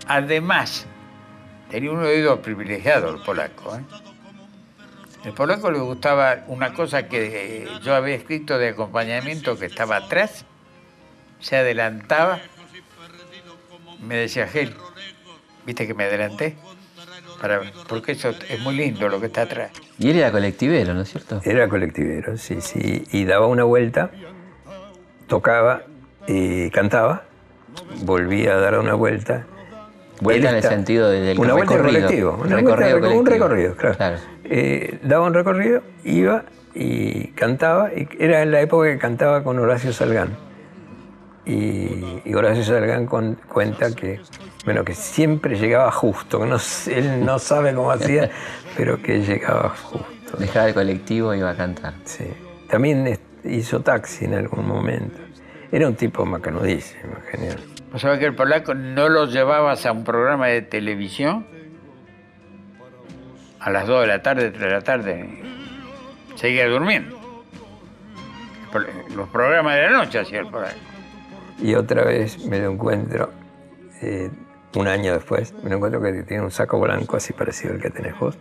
[0.08, 0.86] Además,
[1.70, 3.76] tenía un oído privilegiado el polaco.
[3.76, 3.82] ¿eh?
[5.26, 9.96] El polaco le gustaba una cosa que eh, yo había escrito de acompañamiento que estaba
[9.98, 10.46] atrás,
[11.40, 12.40] se adelantaba,
[14.02, 14.76] me decía, Gel,
[15.66, 16.56] ¿viste que me adelanté?
[17.42, 19.72] Para, porque eso es muy lindo lo que está atrás.
[19.98, 21.42] Y él era colectivero, ¿no es cierto?
[21.44, 23.04] Era colectivero, sí, sí.
[23.12, 24.12] Y daba una vuelta,
[25.26, 25.82] tocaba
[26.28, 27.24] y cantaba,
[28.04, 29.48] volvía a dar una vuelta.
[30.22, 32.02] Vuelta en el sentido de- del una vuelta recorrido.
[32.08, 32.40] colectivo.
[32.42, 33.18] Una Recorrido vuelta.
[33.20, 33.96] Un recorrido, claro.
[33.98, 34.16] Claro.
[34.46, 36.44] Eh, daba un recorrido, iba
[36.74, 37.92] y cantaba.
[37.94, 40.30] Y era en la época que cantaba con Horacio Salgán.
[41.46, 44.20] Y, y Horacio Salgán con- cuenta que,
[44.66, 46.58] bueno, que siempre llegaba justo, que no,
[46.88, 48.32] él no sabe cómo hacía,
[48.78, 50.38] pero que llegaba justo.
[50.40, 51.94] Dejaba el colectivo y iba a cantar.
[52.04, 52.26] Sí.
[52.70, 55.18] También hizo taxi en algún momento.
[55.72, 57.60] Era un tipo macanudísimo, genial.
[57.96, 61.48] ¿Vos sabés que el polaco no lo llevabas a un programa de televisión?
[63.62, 65.44] A las 2 de la tarde, 3 de la tarde.
[66.36, 67.18] Seguía durmiendo.
[69.16, 70.76] Los programas de la noche hacía el polaco.
[71.64, 73.32] Y otra vez me lo encuentro,
[74.02, 74.30] eh,
[74.76, 77.92] un año después, me lo encuentro que tiene un saco blanco así parecido al que
[77.92, 78.38] tenés vos,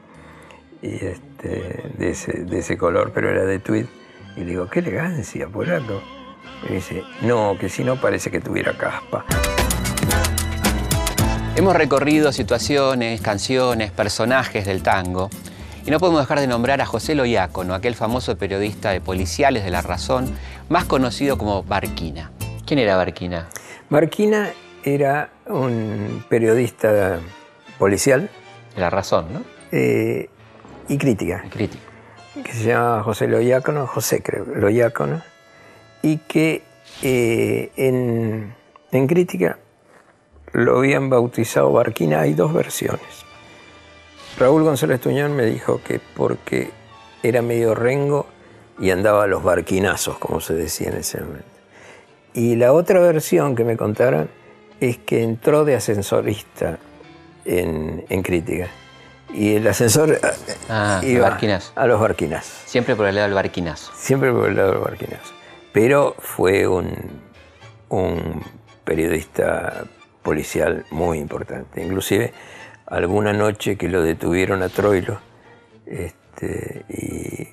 [0.82, 3.86] y este, de, ese, de ese color, pero era de tweed.
[4.34, 6.02] Y le digo, qué elegancia, polaco.
[6.68, 9.24] Y dice, no, que si no parece que tuviera caspa.
[11.56, 15.30] Hemos recorrido situaciones, canciones, personajes del tango
[15.86, 19.70] y no podemos dejar de nombrar a José Loiácono, aquel famoso periodista de policiales de
[19.70, 20.34] La Razón,
[20.68, 22.32] más conocido como Barquina.
[22.66, 23.48] ¿Quién era Barquina?
[23.90, 24.50] Barquina
[24.82, 27.20] era un periodista
[27.78, 28.30] policial.
[28.74, 29.42] De La Razón, ¿no?
[29.72, 30.30] Eh,
[30.88, 31.44] y crítica.
[31.50, 31.84] crítica.
[32.42, 35.22] Que se llamaba José Loiácono, José creo, Loiácono,
[36.04, 36.62] y que
[37.02, 38.54] eh, en,
[38.92, 39.58] en crítica
[40.52, 42.20] lo habían bautizado Barquina.
[42.20, 43.00] Hay dos versiones.
[44.38, 46.70] Raúl González Tuñón me dijo que porque
[47.22, 48.26] era medio rengo
[48.78, 51.44] y andaba a los barquinazos, como se decía en ese momento.
[52.34, 54.28] Y la otra versión que me contaron
[54.80, 56.78] es que entró de ascensorista
[57.46, 58.68] en, en crítica.
[59.32, 60.18] Y el ascensor
[60.68, 61.72] Ah, iba barquinazo.
[61.76, 62.52] a los barquinazos.
[62.66, 63.92] Siempre por el lado del barquinazo.
[63.96, 65.32] Siempre por el lado del barquinazo.
[65.74, 66.88] Pero fue un,
[67.88, 68.44] un
[68.84, 69.84] periodista
[70.22, 71.82] policial muy importante.
[71.82, 72.32] Inclusive
[72.86, 75.18] alguna noche que lo detuvieron a Troilo,
[75.84, 77.48] este, y,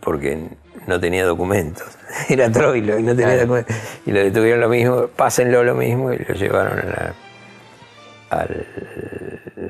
[0.00, 0.38] porque
[0.86, 1.98] no tenía documentos.
[2.30, 3.76] Era Troilo y no tenía documentos.
[4.06, 7.14] Y lo detuvieron lo mismo, pásenlo lo mismo, y lo llevaron a la,
[8.30, 8.46] a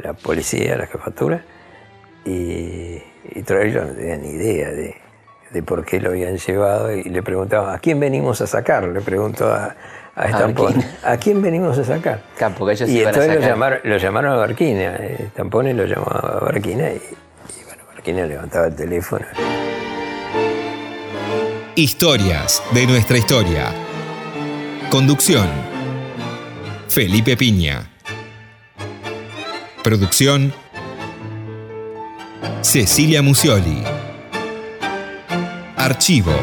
[0.05, 1.43] la policía, a la jefatura.
[2.25, 3.03] Y,
[3.35, 5.08] y Troilo no tenía ni idea de,
[5.51, 8.85] de por qué lo habían llevado y le preguntaba, ¿a quién venimos a sacar?
[8.85, 9.75] Le preguntó a,
[10.15, 10.53] a.
[11.05, 12.23] ¿a quién venimos a sacar?
[12.37, 15.75] Claro, porque ellos y iban a entonces lo llamaron, lo llamaron a Barquina, eh, Tampone
[15.75, 19.25] lo llamó a Barquina y, y bueno, Barquina levantaba el teléfono.
[21.77, 23.73] Historias de nuestra historia.
[24.91, 25.47] Conducción.
[26.89, 27.89] Felipe Piña.
[29.85, 30.53] Producción.
[32.63, 34.08] Cecilia Musioli.
[35.89, 36.35] Archivo.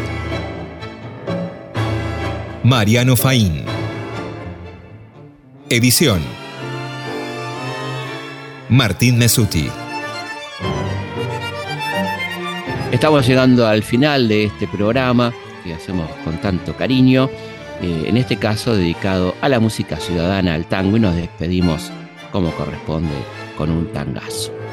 [2.63, 3.63] Mariano Faín.
[5.69, 6.23] Edición.
[8.69, 9.69] Martín Mesuti.
[12.91, 15.31] Estamos llegando al final de este programa
[15.63, 17.29] que hacemos con tanto cariño,
[17.83, 21.91] eh, en este caso dedicado a la música ciudadana, al tango, y nos despedimos
[22.31, 23.13] como corresponde
[23.55, 24.64] con un tangazo.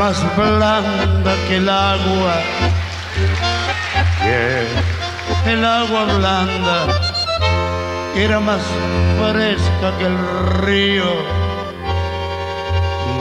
[0.00, 2.34] Más blanda que el agua,
[5.44, 6.86] que el agua blanda,
[8.16, 8.62] era más
[9.20, 10.18] fresca que el
[10.62, 11.12] río,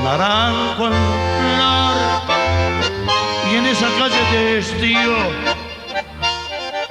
[0.06, 1.00] naranjo en
[1.42, 1.98] flor,
[3.52, 5.18] y en esa calle de estío,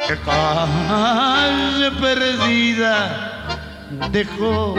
[0.06, 2.96] que calle perdida,
[4.10, 4.74] dejó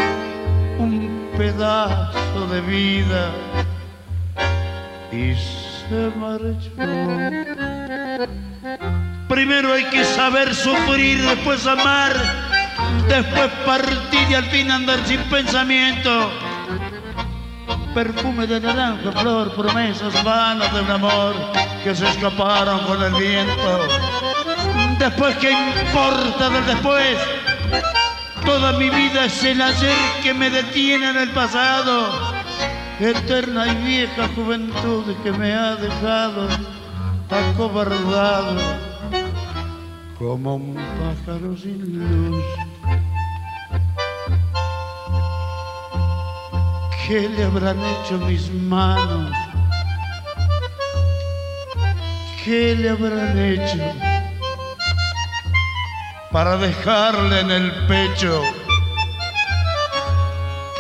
[0.78, 3.49] un pedazo de vida
[5.12, 6.70] y se marchó.
[9.28, 12.14] Primero hay que saber sufrir, después amar,
[13.07, 16.32] después partir y al fin andar sin pensamiento.
[17.93, 21.36] Perfume de naranja, flor, promesas vanas de un amor
[21.84, 23.88] que se escaparon con el viento.
[24.99, 27.18] Después, ¿qué importa del después?
[28.45, 32.29] Toda mi vida es el ayer que me detiene en el pasado
[33.00, 36.47] eterna y vieja juventud que me ha dejado
[37.30, 38.60] acobardado
[40.18, 42.43] como un pájaro sin luz.
[47.08, 49.32] ¿Qué le habrán hecho mis manos?
[52.43, 53.78] ¿Qué le habrán hecho
[56.32, 58.43] para dejarle en el pecho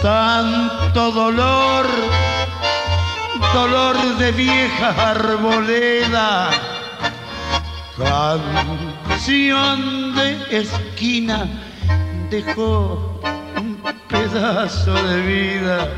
[0.01, 1.85] tanto dolor,
[3.53, 6.49] dolor de vieja arboleda,
[7.97, 11.47] canción de esquina,
[12.29, 13.19] dejó
[13.57, 13.77] un
[14.07, 15.89] pedazo de vida,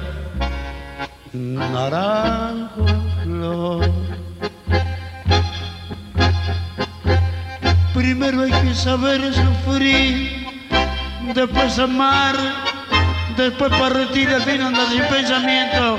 [1.33, 2.85] naranjo
[3.23, 3.91] flor.
[7.93, 10.47] Primero hay que saber sufrir,
[11.35, 12.70] después amar
[13.37, 15.97] Después partir el fin anda sin pensamiento.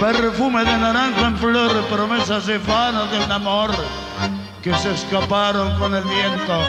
[0.00, 3.70] Perfume de naranja en flor, promesas y fanas de un amor
[4.62, 6.68] que se escaparon con el viento.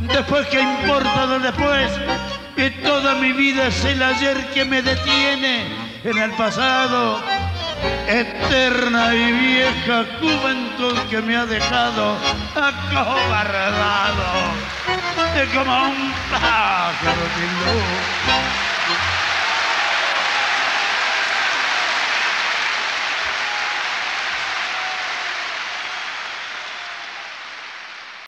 [0.00, 1.90] Después que importa de después,
[2.56, 5.66] que toda mi vida es el ayer que me detiene
[6.04, 7.20] en el pasado.
[8.08, 12.16] Eterna y vieja juventud que me ha dejado
[12.54, 14.26] acobardado
[15.54, 18.65] como un pájaro sin luz.